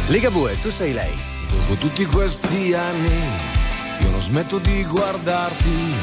Ligabue, 0.07 0.59
tu 0.59 0.69
sei 0.71 0.91
lei. 0.93 1.31
Dopo 1.55 1.75
tutti 1.75 2.05
questi 2.05 2.73
anni 2.73 3.61
io 3.99 4.09
non 4.09 4.21
smetto 4.21 4.57
di 4.59 4.84
guardarti, 4.84 5.93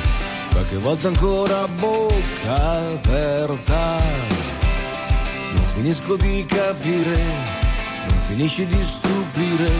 qualche 0.52 0.76
volta 0.76 1.08
ancora 1.08 1.66
bocca 1.68 2.92
aperta. 2.92 4.00
Non 5.54 5.64
finisco 5.74 6.16
di 6.16 6.46
capire, 6.46 7.22
non 8.08 8.18
finisci 8.26 8.66
di 8.66 8.82
stupire, 8.82 9.70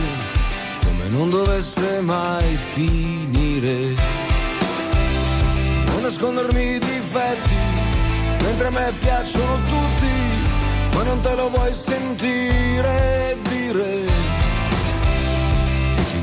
come 0.84 1.08
non 1.08 1.30
dovesse 1.30 2.00
mai 2.00 2.56
finire. 2.56 3.94
Non 5.86 6.02
nascondermi 6.02 6.74
i 6.74 6.78
difetti, 6.78 7.56
mentre 8.42 8.66
a 8.66 8.70
me 8.70 8.92
piacciono 8.98 9.54
tutti, 9.56 10.96
ma 10.96 11.02
non 11.04 11.20
te 11.20 11.34
lo 11.34 11.48
vuoi 11.48 11.72
sentire 11.72 13.38
dire. 13.48 14.39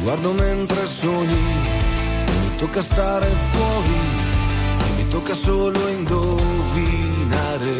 Guardo 0.08 0.32
mentre 0.32 0.86
sogni, 0.86 1.36
mi 1.36 2.56
tocca 2.56 2.82
stare 2.82 3.26
fuori, 3.26 3.92
mi 4.96 5.06
tocca 5.10 5.34
solo 5.34 5.86
indovinare. 5.90 7.76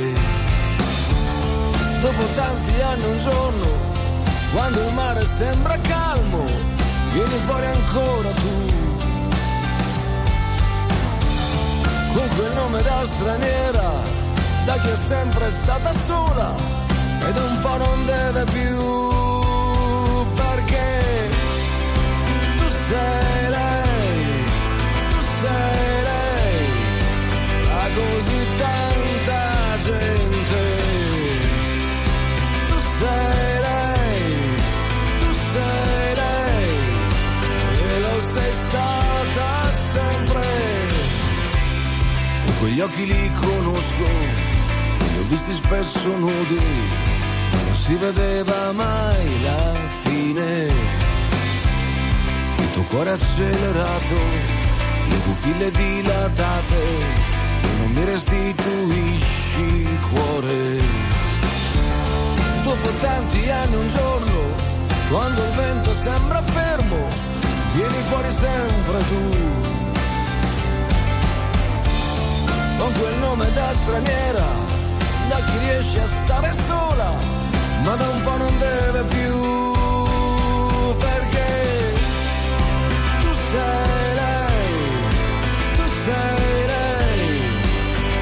Dopo 2.02 2.24
tanti 2.36 2.82
anni 2.82 3.04
un 3.06 3.18
giorno, 3.18 3.68
quando 4.52 4.86
il 4.86 4.94
mare 4.94 5.24
sembra 5.24 5.78
calmo, 5.80 6.44
vieni 7.14 7.38
fuori 7.46 7.66
ancora 7.66 8.34
tu. 8.34 8.66
Con 12.12 12.28
quel 12.36 12.54
nome 12.56 12.82
da 12.82 13.06
straniera, 13.06 14.02
da 14.66 14.78
chi 14.82 14.90
è 14.90 14.96
sempre 14.96 15.50
stata 15.50 15.94
sola, 15.94 16.54
ed 17.26 17.38
un 17.38 17.60
po' 17.62 17.78
non 17.78 18.06
deve 18.06 18.44
più, 18.52 19.37
sei 22.90 23.50
lei, 23.50 24.46
tu 25.10 25.20
sei 25.40 26.02
lei, 26.12 26.60
a 27.82 27.86
così 27.98 28.40
tanta 28.64 29.44
gente. 29.88 30.64
Tu 32.70 32.78
sei 32.98 33.54
lei, 33.68 34.24
tu 35.20 35.30
sei 35.52 36.16
lei, 36.24 36.70
e 37.92 38.00
lo 38.00 38.20
sei 38.34 38.54
stata 38.54 39.72
sempre. 39.94 40.46
Quegli 42.60 42.80
occhi 42.80 43.06
li 43.06 43.32
conosco, 43.34 44.08
li 45.12 45.18
ho 45.20 45.26
visti 45.28 45.54
spesso 45.54 46.18
nudi, 46.18 46.62
non 47.66 47.76
si 47.76 47.96
vedeva 47.96 48.72
mai 48.72 49.42
la 49.44 49.74
fine 50.04 51.07
tuo 52.74 52.84
cuore 52.84 53.12
accelerato, 53.12 54.16
le 55.10 55.16
pupille 55.18 55.72
dilatate, 55.72 56.82
e 57.62 57.68
non 57.80 57.92
mi 57.92 58.04
restituisci 58.04 59.62
il 59.62 60.00
cuore. 60.12 60.80
Dopo 62.64 62.90
tanti 63.00 63.50
anni 63.50 63.76
un 63.76 63.88
giorno, 63.88 64.42
quando 65.10 65.42
il 65.42 65.52
vento 65.52 65.94
sembra 65.94 66.42
fermo, 66.42 67.08
vieni 67.74 68.02
fuori 68.10 68.32
sempre 68.32 68.98
tu. 69.08 69.30
Con 72.78 72.92
quel 72.94 73.18
nome 73.20 73.52
da 73.54 73.72
straniera, 73.74 74.46
da 75.30 75.36
chi 75.46 75.58
riesce 75.60 76.02
a 76.02 76.08
stare 76.08 76.54
sola, 76.54 77.12
ma 77.84 77.96
da 77.96 78.08
un 78.10 78.22
po' 78.22 78.38
non 78.38 78.58
deve 78.58 79.04
più. 79.04 79.76
Perché 80.98 81.46
tu 81.46 81.47
sei 83.52 84.14
lei, 84.22 84.76
tu 85.76 85.86
sei 86.04 86.66
lei, 86.74 87.22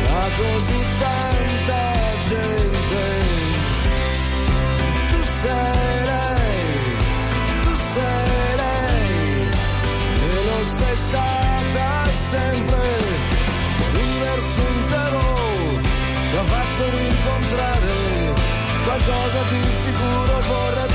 tra 0.04 0.26
così 0.40 0.80
tanta 1.00 1.82
gente. 2.30 3.04
Tu 5.12 5.20
sei 5.42 5.96
lei, 6.12 6.64
tu 7.64 7.74
sei 7.94 8.56
lei, 8.64 9.50
e 10.30 10.44
lo 10.50 10.60
sei 10.78 10.96
stata 10.96 11.88
sempre. 12.30 12.84
L'universo 13.94 14.62
intero 14.76 15.24
ci 16.30 16.36
ha 16.36 16.44
fatto 16.44 16.84
rincontrare 16.98 18.34
qualcosa 18.86 19.42
di 19.50 19.62
sicuro 19.84 20.42
vorrà 20.48 20.86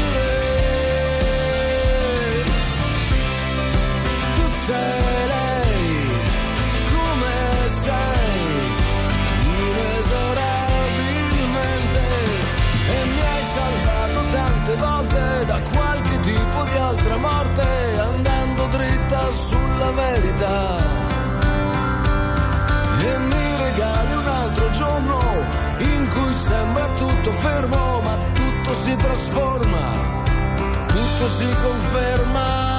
sei 4.70 5.26
lei, 5.26 6.06
come 6.92 7.34
sei, 7.82 8.46
inesorabilmente, 9.66 12.06
e 12.86 13.04
mi 13.04 13.20
hai 13.20 13.44
salvato 13.56 14.20
tante 14.30 14.72
volte 14.76 15.44
da 15.46 15.58
qualche 15.74 16.20
tipo 16.20 16.62
di 16.70 16.76
altra 16.76 17.16
morte, 17.16 17.98
andando 17.98 18.66
dritta 18.66 19.28
sulla 19.30 19.90
verità. 19.90 20.76
E 23.02 23.18
mi 23.18 23.56
regali 23.64 24.14
un 24.14 24.28
altro 24.28 24.70
giorno 24.70 25.18
in 25.78 26.08
cui 26.14 26.32
sembra 26.32 26.86
tutto 26.96 27.32
fermo, 27.32 28.02
ma 28.02 28.16
tutto 28.34 28.72
si 28.74 28.94
trasforma, 28.96 29.90
tutto 30.86 31.26
si 31.26 31.56
conferma 31.60 32.69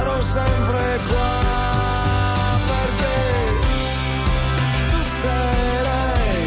sarò 0.00 0.20
sempre 0.22 1.00
qua, 1.08 1.30
perché 2.70 3.18
tu 4.90 5.00
sei 5.20 5.82
lei, 5.90 6.44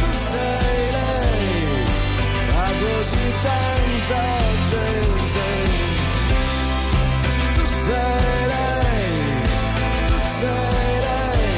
tu 0.00 0.10
sei 0.30 0.90
lei, 0.98 1.84
ma 2.54 2.66
così 2.80 3.26
tanta 3.46 4.24
gente. 4.70 5.48
Tu 7.56 7.64
sei 7.84 8.40
lei, 8.54 9.10
tu 10.06 10.16
sei 10.38 10.94
lei, 11.08 11.50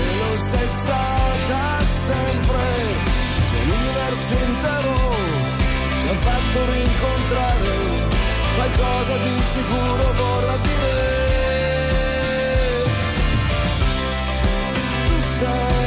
e 0.00 0.16
lo 0.20 0.32
sei 0.50 0.68
stata 0.80 1.62
sempre. 2.06 2.64
Se 3.48 3.56
l'universo 3.68 4.34
intero 4.48 4.94
ci 6.00 6.06
ha 6.08 6.14
fatto 6.26 6.58
rincontrare, 6.72 7.15
qualcosa 8.66 9.16
di 9.18 9.40
sicuro 9.42 10.12
vorrà 10.12 10.56
dire. 10.56 11.14
Tu 15.06 15.20
sei 15.38 15.85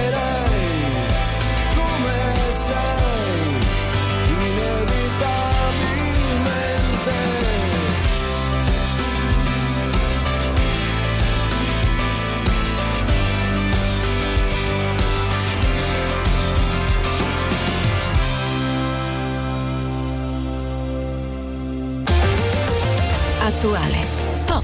attuale, 23.60 24.06
pop, 24.46 24.64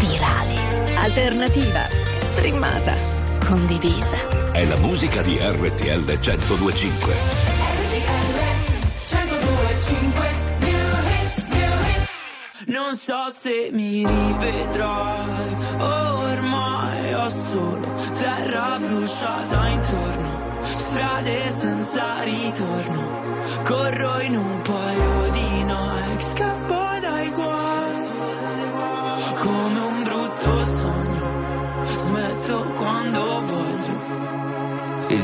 virale, 0.00 0.96
alternativa, 0.96 1.86
streamata, 2.18 2.96
condivisa. 3.46 4.50
È 4.50 4.64
la 4.64 4.76
musica 4.78 5.22
di 5.22 5.38
RTL 5.40 6.02
1025. 6.04 7.14
Non 12.66 12.96
so 12.96 13.30
se 13.30 13.70
mi 13.72 14.04
rivedrai, 14.04 15.56
ormai 15.78 17.14
ho 17.14 17.28
solo 17.28 17.94
terra 18.14 18.78
bruciata 18.80 19.68
intorno, 19.68 20.60
strade 20.64 21.48
senza 21.50 22.22
ritorno, 22.24 23.62
corro 23.62 24.20
in 24.22 24.36
un 24.36 24.60
paio 24.62 25.30
di 25.30 25.62
Nike, 25.62 26.57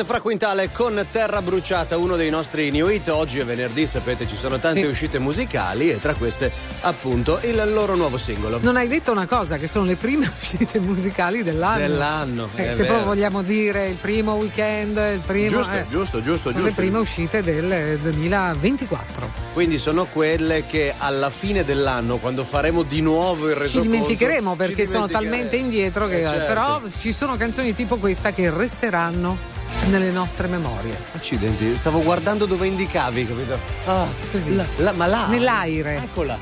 E 0.00 0.04
Fra 0.04 0.20
Quintale 0.22 0.70
con 0.72 1.04
Terra 1.12 1.42
Bruciata, 1.42 1.98
uno 1.98 2.16
dei 2.16 2.30
nostri 2.30 2.70
new 2.70 2.88
hit. 2.88 3.08
Oggi 3.10 3.38
è 3.38 3.44
venerdì, 3.44 3.86
sapete, 3.86 4.26
ci 4.26 4.34
sono 4.34 4.58
tante 4.58 4.80
Sì. 4.80 4.86
uscite 4.86 5.18
musicali 5.18 5.90
e 5.90 6.00
tra 6.00 6.14
queste, 6.14 6.50
appunto, 6.80 7.38
il 7.42 7.62
loro 7.70 7.96
nuovo 7.96 8.16
singolo. 8.16 8.58
Non 8.62 8.76
hai 8.76 8.88
detto 8.88 9.12
una 9.12 9.26
cosa, 9.26 9.58
che 9.58 9.66
sono 9.66 9.84
le 9.84 9.96
prime 9.96 10.32
uscite 10.40 10.78
musicali 10.78 11.42
dell'anno. 11.42 11.78
Dell'anno, 11.78 12.48
Eh, 12.54 12.70
se 12.70 12.76
vero. 12.76 12.84
proprio 12.84 13.04
vogliamo 13.04 13.42
dire 13.42 13.88
il 13.88 13.96
primo 13.96 14.34
weekend, 14.36 14.96
il 14.96 15.20
primo. 15.26 15.48
Giusto, 15.48 15.72
eh, 15.74 15.84
giusto, 15.90 16.20
giusto, 16.22 16.50
sono 16.50 16.62
giusto. 16.64 16.68
le 16.68 16.72
prime 16.74 16.98
uscite 16.98 17.42
del 17.42 17.70
eh, 17.70 17.98
2024. 17.98 19.30
Quindi 19.52 19.76
sono 19.76 20.06
quelle 20.06 20.64
che 20.66 20.94
alla 20.96 21.28
fine 21.28 21.62
dell'anno, 21.62 22.16
quando 22.16 22.44
faremo 22.44 22.84
di 22.84 23.02
nuovo 23.02 23.48
il 23.48 23.52
Ci 23.54 23.58
resoconto, 23.58 23.90
dimenticheremo 23.92 24.50
ci 24.52 24.56
perché 24.56 24.86
sono 24.86 25.06
dimenticheremo. 25.08 25.30
talmente 25.30 25.56
indietro 25.56 26.06
che 26.06 26.22
Eh, 26.22 26.26
certo. 26.26 26.46
però 26.46 26.80
ci 26.98 27.12
sono 27.12 27.36
canzoni 27.36 27.74
tipo 27.74 27.96
questa 27.98 28.30
che 28.32 28.48
resteranno 28.50 29.49
nelle 29.90 30.10
nostre 30.10 30.46
memorie. 30.46 30.96
Accidenti, 31.14 31.76
stavo 31.76 32.00
guardando 32.02 32.46
dove 32.46 32.66
indicavi, 32.66 33.26
capito? 33.26 33.58
Ah, 33.86 34.06
Così. 34.30 34.54
la- 34.54 34.64
la- 34.78 34.92
ma 34.92 35.06
là. 35.06 35.26
Nell'aire. 35.26 35.96
Eccola. 35.96 36.38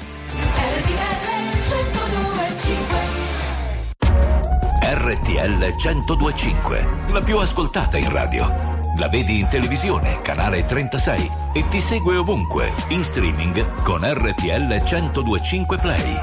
RTL 4.80 5.74
1025, 5.76 6.88
la 7.12 7.20
più 7.20 7.38
ascoltata 7.38 7.96
in 7.96 8.10
radio. 8.10 8.76
La 8.98 9.08
vedi 9.08 9.38
in 9.40 9.48
televisione, 9.48 10.20
canale 10.22 10.64
36 10.64 11.30
e 11.52 11.66
ti 11.68 11.80
segue 11.80 12.16
ovunque, 12.16 12.72
in 12.88 13.02
streaming 13.04 13.82
con 13.82 14.00
RTL 14.02 14.82
1025 14.82 15.76
Play. 15.78 16.16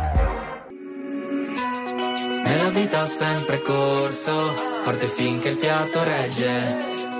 Nella 2.43 2.69
vita 2.69 3.03
ho 3.03 3.07
sempre 3.07 3.61
corso, 3.61 4.53
forte 4.83 5.07
finché 5.07 5.49
il 5.49 5.57
fiato 5.57 6.03
regge. 6.03 6.94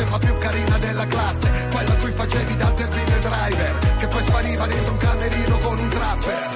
per 0.00 0.10
la 0.10 0.18
più 0.18 0.34
carina 0.34 0.78
della 0.78 1.06
classe, 1.06 1.50
quella 1.70 1.92
a 1.92 1.96
cui 1.96 2.10
facevi 2.12 2.56
da 2.56 2.72
zerbino 2.74 3.18
driver, 3.18 3.96
che 3.98 4.06
poi 4.06 4.22
spariva 4.22 4.66
dentro 4.66 4.92
un 4.92 4.98
camerino 4.98 5.58
con 5.58 5.78
un 5.78 5.88
trapper. 5.88 6.48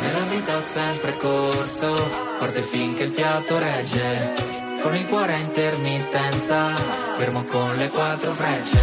Nella 0.00 0.24
vita 0.24 0.56
ho 0.56 0.60
sempre 0.60 1.16
corso, 1.18 1.94
forte 2.38 2.62
finché 2.62 3.04
il 3.04 3.12
fiato 3.12 3.58
regge. 3.58 4.34
Con 4.80 4.94
il 4.96 5.06
cuore 5.06 5.34
a 5.34 5.36
intermittenza, 5.36 6.74
fermo 7.18 7.44
con 7.44 7.76
le 7.76 7.88
quattro 7.88 8.32
frecce. 8.32 8.80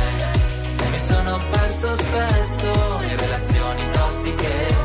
E 0.80 0.90
mi 0.90 1.00
sono 1.00 1.42
perso 1.50 1.96
spesso 1.96 3.00
in 3.10 3.18
relazioni 3.18 3.88
tossiche. 3.92 4.76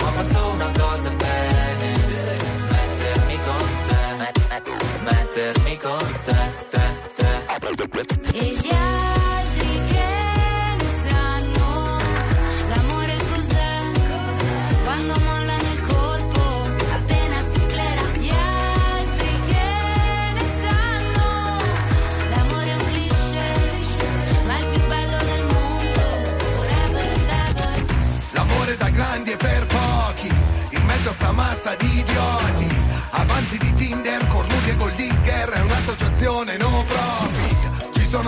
Ho 0.00 0.10
fatto 0.16 0.48
una 0.54 0.70
cosa 0.78 1.10
bene, 1.10 1.92
mettermi 2.70 3.38
con 3.44 3.68
te, 3.88 4.14
met- 4.16 4.48
met- 4.48 5.02
mettermi 5.02 5.76
con 5.76 6.20
te, 6.22 6.37
te, 7.76 8.87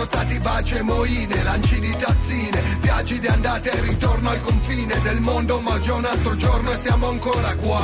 sono 0.01 0.05
stati 0.05 0.39
baci 0.39 0.75
e 0.75 0.81
moine, 0.81 1.43
lanci 1.43 1.79
di 1.79 1.95
tazzine, 1.95 2.63
viaggi 2.79 3.19
di 3.19 3.27
andata 3.27 3.69
e 3.69 3.81
ritorno 3.81 4.29
al 4.29 4.41
confine 4.41 4.99
del 5.01 5.19
mondo, 5.19 5.59
ma 5.61 5.79
è 5.79 5.91
un 5.91 6.05
altro 6.05 6.35
giorno 6.35 6.71
e 6.71 6.77
siamo 6.77 7.09
ancora 7.09 7.55
qua. 7.55 7.81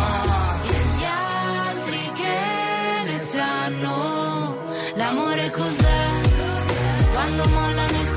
Gli 0.65 1.03
altri 1.03 2.11
che 2.15 3.11
ne 3.11 3.17
sanno 3.19 4.57
l'amore 4.95 5.51
cos'è? 5.51 6.05
Quando 7.13 7.45
molla 7.49 7.85
nel 7.85 8.16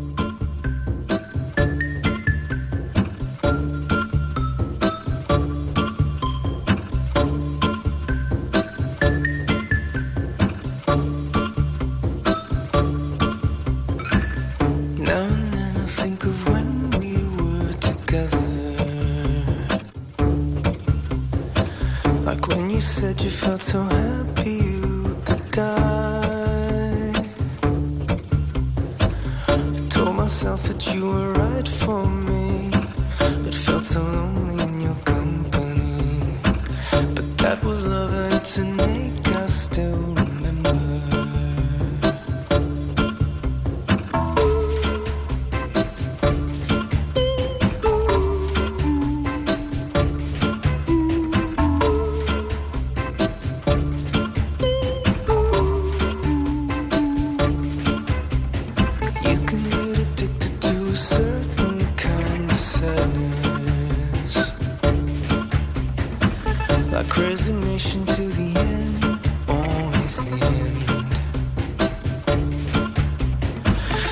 Like 67.01 67.17
resignation 67.17 68.05
to 68.05 68.21
the 68.27 68.59
end, 68.59 69.03
always 69.47 70.17
the 70.17 70.37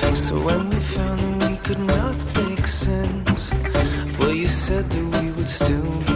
end. 0.08 0.16
So 0.16 0.40
when 0.40 0.70
we 0.70 0.80
found 0.80 1.40
that 1.40 1.50
we 1.50 1.56
could 1.58 1.78
not 1.78 2.16
make 2.34 2.66
sense, 2.66 3.52
well, 4.18 4.34
you 4.34 4.48
said 4.48 4.90
that 4.90 5.22
we 5.22 5.30
would 5.30 5.48
still 5.48 6.09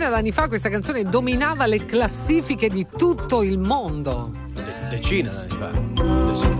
ventina 0.00 0.08
d'anni 0.08 0.32
fa 0.32 0.48
questa 0.48 0.70
canzone 0.70 1.04
dominava 1.04 1.66
le 1.66 1.84
classifiche 1.84 2.70
di 2.70 2.86
tutto 2.96 3.42
il 3.42 3.58
mondo. 3.58 4.32
Decina 4.88 5.30
d'anni 5.30 5.58
fa. 5.58 5.88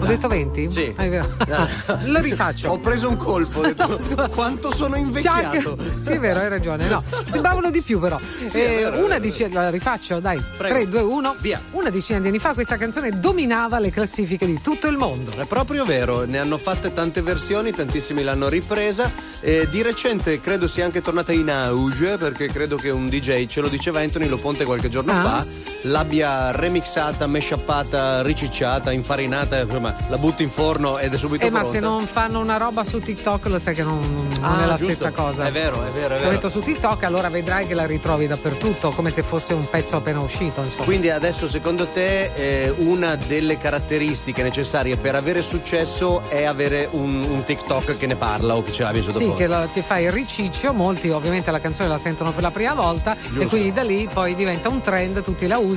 Ho 0.00 0.06
detto 0.06 0.28
20? 0.28 0.70
Sì. 0.70 0.92
Ah, 0.96 1.04
è 1.04 1.08
vero. 1.08 1.28
Lo 2.04 2.20
rifaccio. 2.20 2.70
Ho 2.70 2.78
preso 2.78 3.08
un 3.08 3.16
colpo, 3.16 3.60
ho 3.60 3.62
detto, 3.62 3.98
quanto 4.34 4.74
sono 4.74 4.96
invecchiato. 4.96 5.76
Chuck. 5.76 6.00
Sì, 6.00 6.12
è 6.12 6.18
vero, 6.18 6.40
hai 6.40 6.48
ragione. 6.48 6.86
No, 6.88 7.02
sembravano 7.26 7.70
di 7.70 7.80
più, 7.80 7.98
però. 7.98 8.18
Sì, 8.20 8.58
Eh, 8.58 8.76
vero, 8.90 9.04
una 9.04 9.18
decina, 9.18 9.62
la 9.62 9.70
rifaccio, 9.70 10.20
dai. 10.20 10.42
Prego. 10.56 10.74
3, 10.74 10.88
2, 10.88 11.00
1. 11.00 11.36
Via. 11.38 11.62
Una 11.72 11.90
decina 11.90 12.18
di 12.20 12.28
anni 12.28 12.38
fa 12.38 12.52
questa 12.54 12.76
canzone 12.76 13.18
dominava 13.18 13.78
le 13.78 13.90
classifiche 13.90 14.44
di 14.46 14.60
tutto 14.60 14.86
il 14.86 14.96
mondo. 14.98 15.30
È 15.32 15.46
proprio 15.46 15.84
vero, 15.84 16.24
ne 16.24 16.38
hanno 16.38 16.58
fatte 16.58 16.92
tante 16.92 17.22
versioni, 17.22 17.72
tantissimi 17.72 18.22
l'hanno 18.22 18.48
ripresa. 18.48 19.10
E 19.42 19.66
di 19.70 19.80
recente 19.80 20.38
credo 20.38 20.68
sia 20.68 20.84
anche 20.84 21.00
tornata 21.00 21.32
in 21.32 21.50
auge 21.50 22.18
perché 22.18 22.48
credo 22.48 22.76
che 22.76 22.90
un 22.90 23.08
DJ, 23.08 23.46
ce 23.46 23.60
lo 23.62 23.68
diceva 23.68 24.00
Anthony 24.00 24.28
Loponte 24.28 24.64
qualche 24.66 24.88
giorno 24.90 25.12
Ah. 25.12 25.22
fa, 25.22 25.46
l'abbia 25.82 26.50
remixata, 26.52 27.26
meshappata, 27.26 28.22
ricicciata, 28.22 28.92
infarinata, 28.92 29.58
insomma, 29.60 29.94
la 30.08 30.18
butti 30.18 30.42
in 30.42 30.50
forno 30.50 30.98
ed 30.98 31.14
è 31.14 31.16
subito 31.18 31.44
Eh, 31.44 31.50
ma 31.50 31.60
pronta. 31.60 31.74
se 31.78 31.80
non 31.84 32.06
fanno 32.06 32.38
una 32.40 32.56
roba 32.56 32.84
su 32.84 32.98
TikTok, 33.00 33.46
lo 33.46 33.58
sai 33.58 33.74
che 33.74 33.82
non, 33.82 33.98
non 34.00 34.38
Ah, 34.44 34.62
è 34.62 34.66
la 34.66 34.74
giusto. 34.74 34.94
stessa 34.94 35.10
cosa. 35.10 35.46
È 35.46 35.52
vero, 35.52 35.84
è 35.86 35.90
vero, 35.90 36.14
è 36.14 36.18
Se 36.18 36.22
vero. 36.24 36.30
metto 36.32 36.48
su 36.48 36.60
TikTok, 36.60 37.02
allora 37.04 37.28
vedrai 37.28 37.66
che 37.66 37.74
la 37.74 37.86
ritrovi 37.86 38.26
dappertutto, 38.26 38.90
come 38.90 39.10
se 39.10 39.22
fosse 39.22 39.54
un 39.54 39.68
pezzo 39.68 39.96
appena 39.96 40.20
uscito, 40.20 40.62
insomma. 40.62 40.84
Quindi 40.84 41.10
adesso 41.10 41.48
secondo 41.48 41.86
te 41.88 42.30
eh, 42.34 42.74
una 42.78 43.16
delle 43.16 43.58
caratteristiche 43.58 44.42
necessarie 44.42 44.96
per 44.96 45.14
avere 45.14 45.42
successo 45.42 46.22
è 46.28 46.44
avere 46.44 46.88
un, 46.92 47.22
un 47.28 47.44
TikTok 47.44 47.96
che 47.96 48.06
ne 48.06 48.16
parla 48.16 48.56
o 48.56 48.62
che 48.62 48.72
ce 48.72 48.82
l'abbia 48.82 49.00
Sì, 49.00 49.06
sottofondo? 49.06 49.34
che 49.34 49.46
lo- 49.46 49.68
ti 49.72 49.82
fai 49.82 50.04
il 50.04 50.12
riciccio, 50.12 50.72
molti 50.72 51.08
ovviamente 51.10 51.50
la 51.50 51.60
canzone 51.60 51.88
la 51.88 51.98
sentono 51.98 52.32
per 52.32 52.42
la 52.42 52.50
prima 52.50 52.74
volta 52.74 53.16
Giusto. 53.20 53.40
e 53.40 53.46
quindi 53.46 53.72
da 53.72 53.82
lì 53.82 54.08
poi 54.12 54.34
diventa 54.34 54.68
un 54.68 54.80
trend, 54.80 55.22
tutti 55.22 55.46
la 55.46 55.56
usano, 55.58 55.68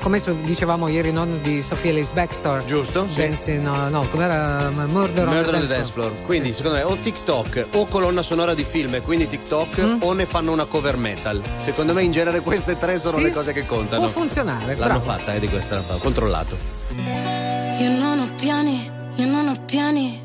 come 0.00 0.18
su- 0.18 0.36
dicevamo 0.42 0.88
ieri 0.88 1.12
non 1.12 1.40
di 1.42 1.62
Sofia 1.62 1.90
Ellis 1.90 2.12
Baxter. 2.12 2.64
Giusto? 2.64 3.06
Sì. 3.08 3.18
Dancing, 3.18 3.62
no, 3.62 3.88
no, 3.88 4.06
com'era 4.10 4.70
Murder, 4.70 5.26
on 5.28 5.34
Murder 5.34 5.50
the 5.50 5.56
on 5.56 5.60
the 5.62 5.66
dance 5.74 5.90
floor. 5.92 6.12
Quindi 6.24 6.52
secondo 6.52 6.76
me 6.78 6.82
o 6.84 6.96
TikTok 6.96 7.66
o 7.72 7.86
colonna 7.86 8.22
sonora 8.22 8.54
di 8.54 8.64
film 8.64 8.94
e 8.94 9.00
quindi 9.00 9.28
TikTok 9.28 9.80
Mm. 9.80 9.96
o 10.00 10.12
ne 10.12 10.26
fanno 10.26 10.52
una 10.52 10.64
cover 10.64 10.96
metal. 10.96 11.42
Secondo 11.62 11.92
me 11.92 12.02
in 12.02 12.10
genere 12.12 12.40
queste 12.40 12.76
tre 12.78 12.98
sono 12.98 13.16
Sì, 13.18 13.22
le 13.24 13.32
cose 13.32 13.52
che 13.52 13.66
contano. 13.66 14.02
Può 14.02 14.10
funzionare, 14.20 14.74
L'hanno 14.76 14.98
bravo. 14.98 15.00
fatta, 15.00 15.32
eh, 15.34 15.38
di 15.40 15.48
questa, 15.48 15.78
ho 15.78 15.98
controllato. 15.98 16.56
Io 16.96 17.88
non 17.90 18.18
ho 18.20 18.30
piani, 18.36 18.90
io 19.16 19.26
non 19.26 19.48
ho 19.48 19.56
piani. 19.64 20.20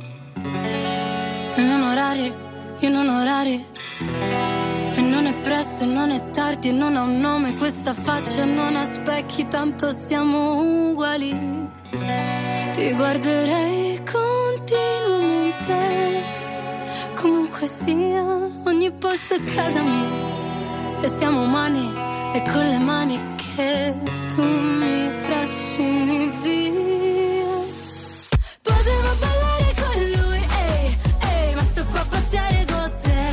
E 1.57 1.61
non 1.61 1.82
orari, 1.84 2.34
io 2.80 2.90
non 2.90 3.07
ho 3.07 3.22
orari. 3.22 3.65
Presto, 5.44 5.86
non 5.86 6.12
è 6.12 6.30
tardi, 6.32 6.70
e 6.70 6.72
non 6.72 6.95
ha 6.95 7.03
un 7.03 7.20
nome 7.20 7.56
questa 7.56 7.94
faccia, 7.94 8.45
non 8.45 8.76
ha 8.76 8.86
specchi, 8.86 9.48
tanto 9.48 9.91
siamo 9.91 10.90
uguali. 10.90 11.70
Ti 12.74 12.91
guarderei 12.94 14.02
continuamente, 14.03 16.24
comunque 17.16 17.68
sia, 17.68 18.24
ogni 18.66 18.91
posto 18.91 19.36
è 19.36 19.44
casa 19.44 19.82
mia. 19.82 20.34
E 21.02 21.07
siamo 21.07 21.44
umani, 21.44 21.94
e 22.34 22.41
con 22.52 22.68
le 22.68 22.80
mani 22.80 23.36
che 23.38 23.94
tu 24.34 24.41
mi 24.44 25.10
trascini 25.22 26.28
via. 26.41 26.74
Potevo 28.62 29.16
ballare 29.20 29.74
con 29.82 30.02
lui, 30.02 30.45
ehi, 30.60 30.98
ehi, 31.30 31.56
ma 31.56 31.64
sto 31.64 31.86
qua 31.86 32.02
a 32.02 32.06
pazziare 32.10 32.66
con 32.70 32.91
te. 33.02 33.24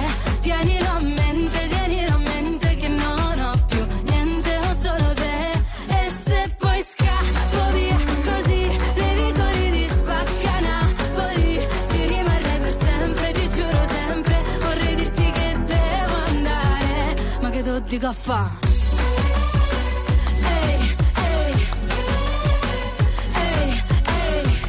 Tienilo 0.41 0.89
a 0.89 1.01
mente, 1.01 1.22
ma 17.93 17.99
che 17.99 17.99
tu 17.99 17.99
dico 17.99 18.07
a 18.07 18.13
fa'? 18.13 18.51
Ehi, 20.45 20.97
ehi, 21.15 21.67
ehi, 23.35 23.83
ehi. 24.07 24.63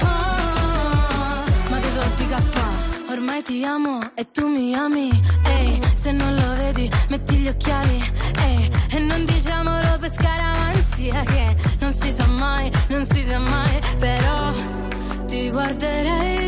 Ah, 0.00 1.44
ma 1.70 1.78
che 1.78 1.92
do 1.92 2.02
di 2.16 2.26
caffè? 2.26 2.66
Ormai 3.10 3.42
ti 3.42 3.64
amo 3.64 4.00
e 4.14 4.30
tu 4.32 4.48
mi 4.48 4.74
ami. 4.74 5.10
Ehi, 5.44 5.80
se 5.94 6.12
non 6.12 6.34
lo 6.34 6.54
vedi, 6.56 6.90
metti 7.08 7.36
gli 7.36 7.48
occhiali. 7.48 8.02
Ehi, 8.42 8.70
e 8.90 8.98
non 8.98 9.24
diciamolo 9.24 9.98
per 10.00 10.10
scaramanzia 10.10 11.22
che 11.22 11.56
non 11.78 11.92
si 11.92 12.10
sa 12.12 12.26
mai, 12.26 12.70
non 12.88 13.06
si 13.06 13.22
sa 13.22 13.38
mai. 13.38 13.80
Però 13.98 14.52
ti 15.26 15.50
guarderei 15.50 16.47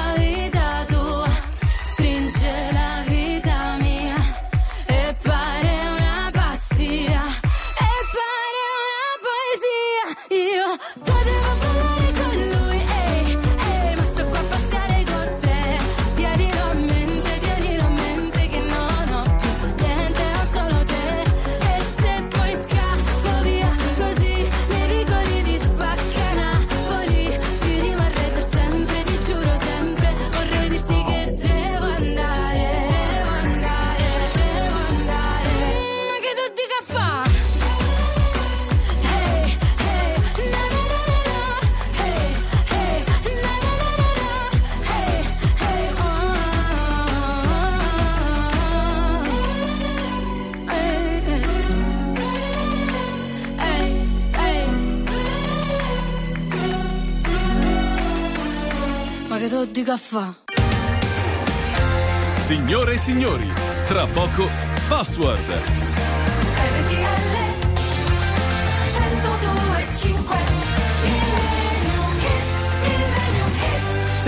Signore 62.43 62.95
e 62.95 62.97
signori, 62.97 63.47
tra 63.87 64.05
poco 64.07 64.49
Password. 64.89 65.90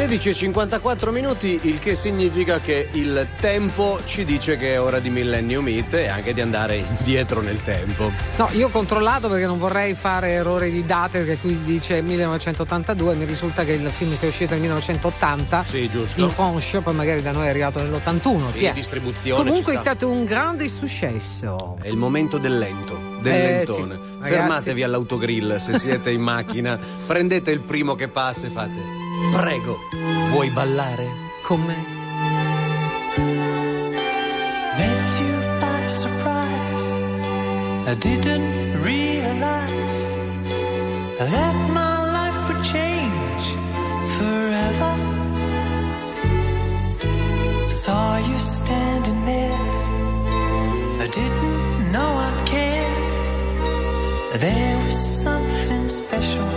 16.54 0.08 1.12
minuti, 1.12 1.60
il 1.64 1.80
che 1.80 1.96
significa 1.96 2.60
che 2.60 2.90
il 2.92 3.26
tempo 3.40 4.00
ci 4.04 4.26
dice 4.26 4.58
che 4.58 4.74
è 4.74 4.82
ora 4.82 5.00
di 5.00 5.10
Millennium 5.10 5.66
Hit 5.70 5.94
e 5.94 6.08
anche 6.10 6.34
di 6.34 6.42
andare 6.42 6.76
indietro 6.98 7.40
nel 7.40 7.64
tempo. 7.64 8.12
No, 8.38 8.50
io 8.52 8.68
ho 8.68 8.70
controllato 8.70 9.30
perché 9.30 9.46
non 9.46 9.58
vorrei 9.58 9.94
fare 9.94 10.32
errori 10.32 10.72
di 10.72 10.86
date, 10.86 11.20
perché 11.24 11.38
qui 11.38 11.58
dice 11.64 12.02
1982, 12.02 13.16
mi 13.16 13.24
risulta 13.24 13.64
che 13.64 13.72
il 13.74 13.90
film 13.90 14.14
sia 14.16 14.28
uscito 14.28 14.52
nel 14.52 14.60
1980. 14.62 15.64
Sì, 15.64 15.90
giusto. 15.90 16.22
In 16.22 16.30
France, 16.30 16.82
poi 16.82 16.94
magari 16.94 17.22
da 17.22 17.32
noi 17.32 17.46
è 17.46 17.50
arrivato 17.50 17.82
nell'81. 17.82 18.58
Sì, 18.58 18.72
distribuzione 18.74 19.42
Comunque 19.44 19.74
è 19.74 19.78
stato 19.78 20.10
un 20.10 20.26
grande 20.26 20.68
successo. 20.68 21.78
È 21.82 21.88
il 21.88 21.96
momento 21.98 22.38
del 22.38 22.58
lento, 22.58 23.00
del 23.22 23.34
Eh, 23.34 23.48
lentone. 23.58 23.96
sì. 24.22 24.28
Fermatevi 24.30 24.84
all'autogrill 24.84 25.56
se 25.58 25.80
siete 25.80 26.12
in 26.12 26.22
macchina, 26.22 26.78
prendete 27.08 27.52
il 27.52 27.62
primo 27.62 27.96
che 27.96 28.10
passa 28.10 28.48
e 28.48 28.50
fate. 28.50 29.03
Prego, 29.32 29.80
vuoi 30.32 30.50
ballare? 30.52 31.08
Con 31.42 31.66
me. 31.66 31.76
Met 34.78 35.20
you 35.20 35.36
by 35.60 35.88
surprise. 35.88 36.92
I 37.88 37.96
didn't 37.96 38.82
realize 38.82 39.96
that 41.20 41.56
my 41.80 41.96
life 42.18 42.48
would 42.48 42.64
change 42.64 43.46
forever. 44.18 44.94
Saw 47.68 48.18
you 48.18 48.38
standing 48.40 49.26
there. 49.26 49.62
I 51.04 51.08
didn't 51.08 51.92
know 51.92 52.12
I'd 52.28 52.46
care. 52.46 52.94
There 54.38 54.78
was 54.86 54.96
something 54.96 55.88
special 55.90 56.53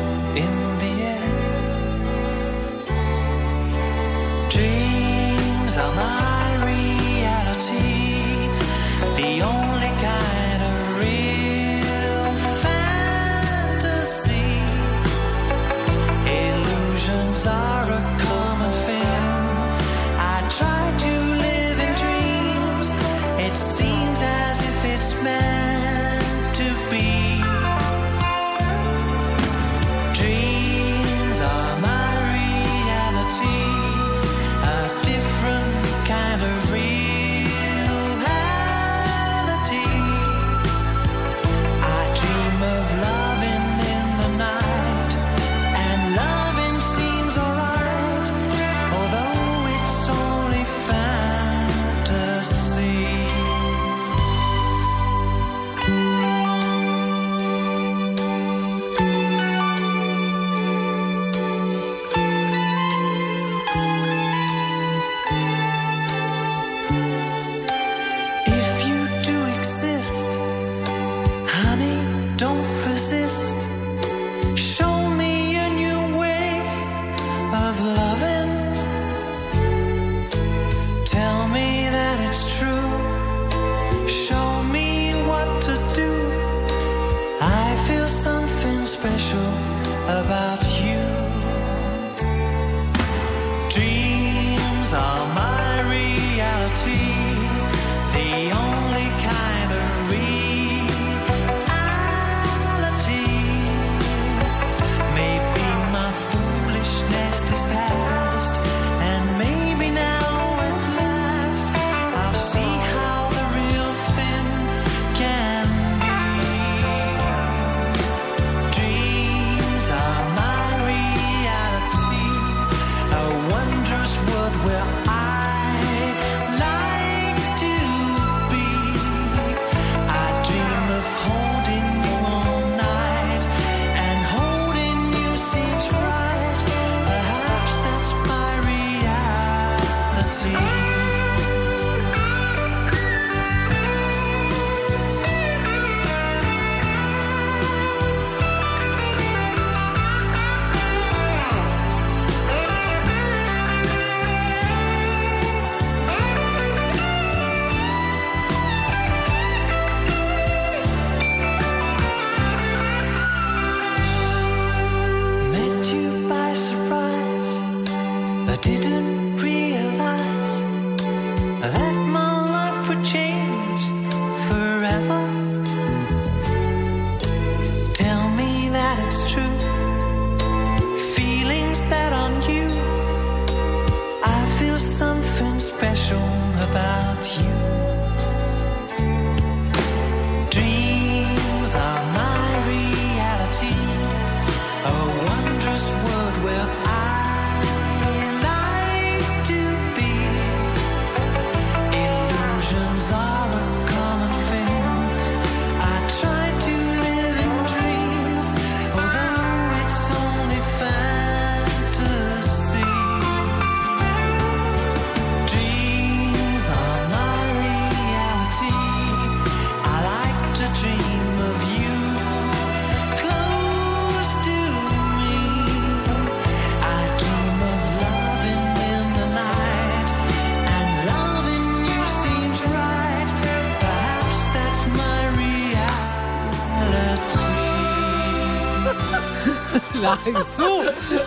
Dai, 240.37 240.45
su! 240.45 241.19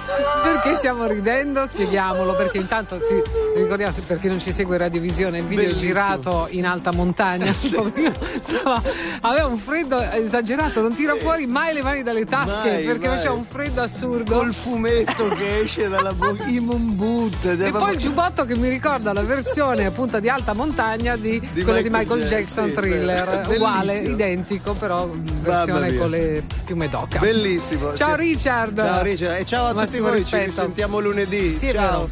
Perché 0.44 0.76
stiamo 0.76 1.06
ridendo? 1.06 1.66
Spieghiamolo, 1.68 2.34
perché 2.36 2.58
intanto 2.58 3.00
sì, 3.02 3.22
ricordiamo 3.56 3.94
per 4.08 4.20
chi 4.20 4.28
non 4.28 4.40
ci 4.40 4.52
segue 4.52 4.76
in 4.76 4.82
radiovisione, 4.82 5.40
il 5.40 5.46
video 5.46 5.66
Bellissimo. 5.66 5.90
è 5.90 5.94
girato 5.94 6.48
in 6.52 6.66
alta 6.66 6.92
montagna. 6.92 7.54
Poverino, 7.76 8.14
stava- 8.40 8.82
aveva 9.22 9.46
un 9.48 9.58
freddo 9.58 10.00
esagerato, 10.02 10.82
non 10.82 10.94
tira 10.94 11.16
fuori 11.16 11.46
mai 11.46 11.74
le 11.74 11.82
mani 11.82 12.04
dalle 12.04 12.26
tasche 12.26 12.72
Mai, 12.72 12.84
perché 12.86 13.08
mai. 13.08 13.18
faceva 13.18 13.34
un 13.34 13.44
freddo 13.46 13.82
assurdo. 13.82 14.36
Col 14.38 14.54
fumetto 14.54 15.28
che 15.30 15.60
esce 15.62 15.88
dalla 15.90 16.14
bocca, 16.14 16.44
i 16.46 16.60
Mombut. 16.60 17.42
cioè, 17.42 17.52
E 17.54 17.56
poi 17.58 17.72
proprio- 17.72 17.94
il 17.94 18.00
giubbotto 18.00 18.46
che 18.46 18.56
mi 18.56 18.70
ricorda 18.70 19.14
la 19.14 19.22
versione 19.24 19.86
appunto 19.86 20.20
di 20.20 20.30
alta 20.30 20.54
montagna 20.54 21.16
di, 21.16 21.40
quella 21.64 21.82
di 21.82 21.90
Michael 21.90 21.98
Michael 22.10 22.22
Jackson, 22.28 22.66
Jackson 22.66 22.66
sì, 22.66 22.74
thriller, 22.74 23.26
bellissimo. 23.30 23.56
uguale, 23.56 23.98
identico, 24.00 24.74
però 24.74 25.10
versione 25.40 25.96
con 25.96 26.10
le 26.10 26.44
piume 26.66 26.88
d'oca. 26.90 27.20
Bellissimo. 27.20 27.94
Ciao 27.96 28.16
Sì. 28.16 28.22
Richard. 28.22 28.78
Ciao 28.78 29.02
Richard 29.04 29.40
e 29.40 29.46
ciao 29.46 29.64
a 29.66 29.68
tutti 29.70 29.80
Massimo 29.82 30.08
voi, 30.10 30.18
ci 30.18 30.22
rispetto. 30.38 30.46
risentiamo 30.46 31.00
lunedì. 31.00 31.56
Sì, 31.56 31.72
ciao. 31.72 32.10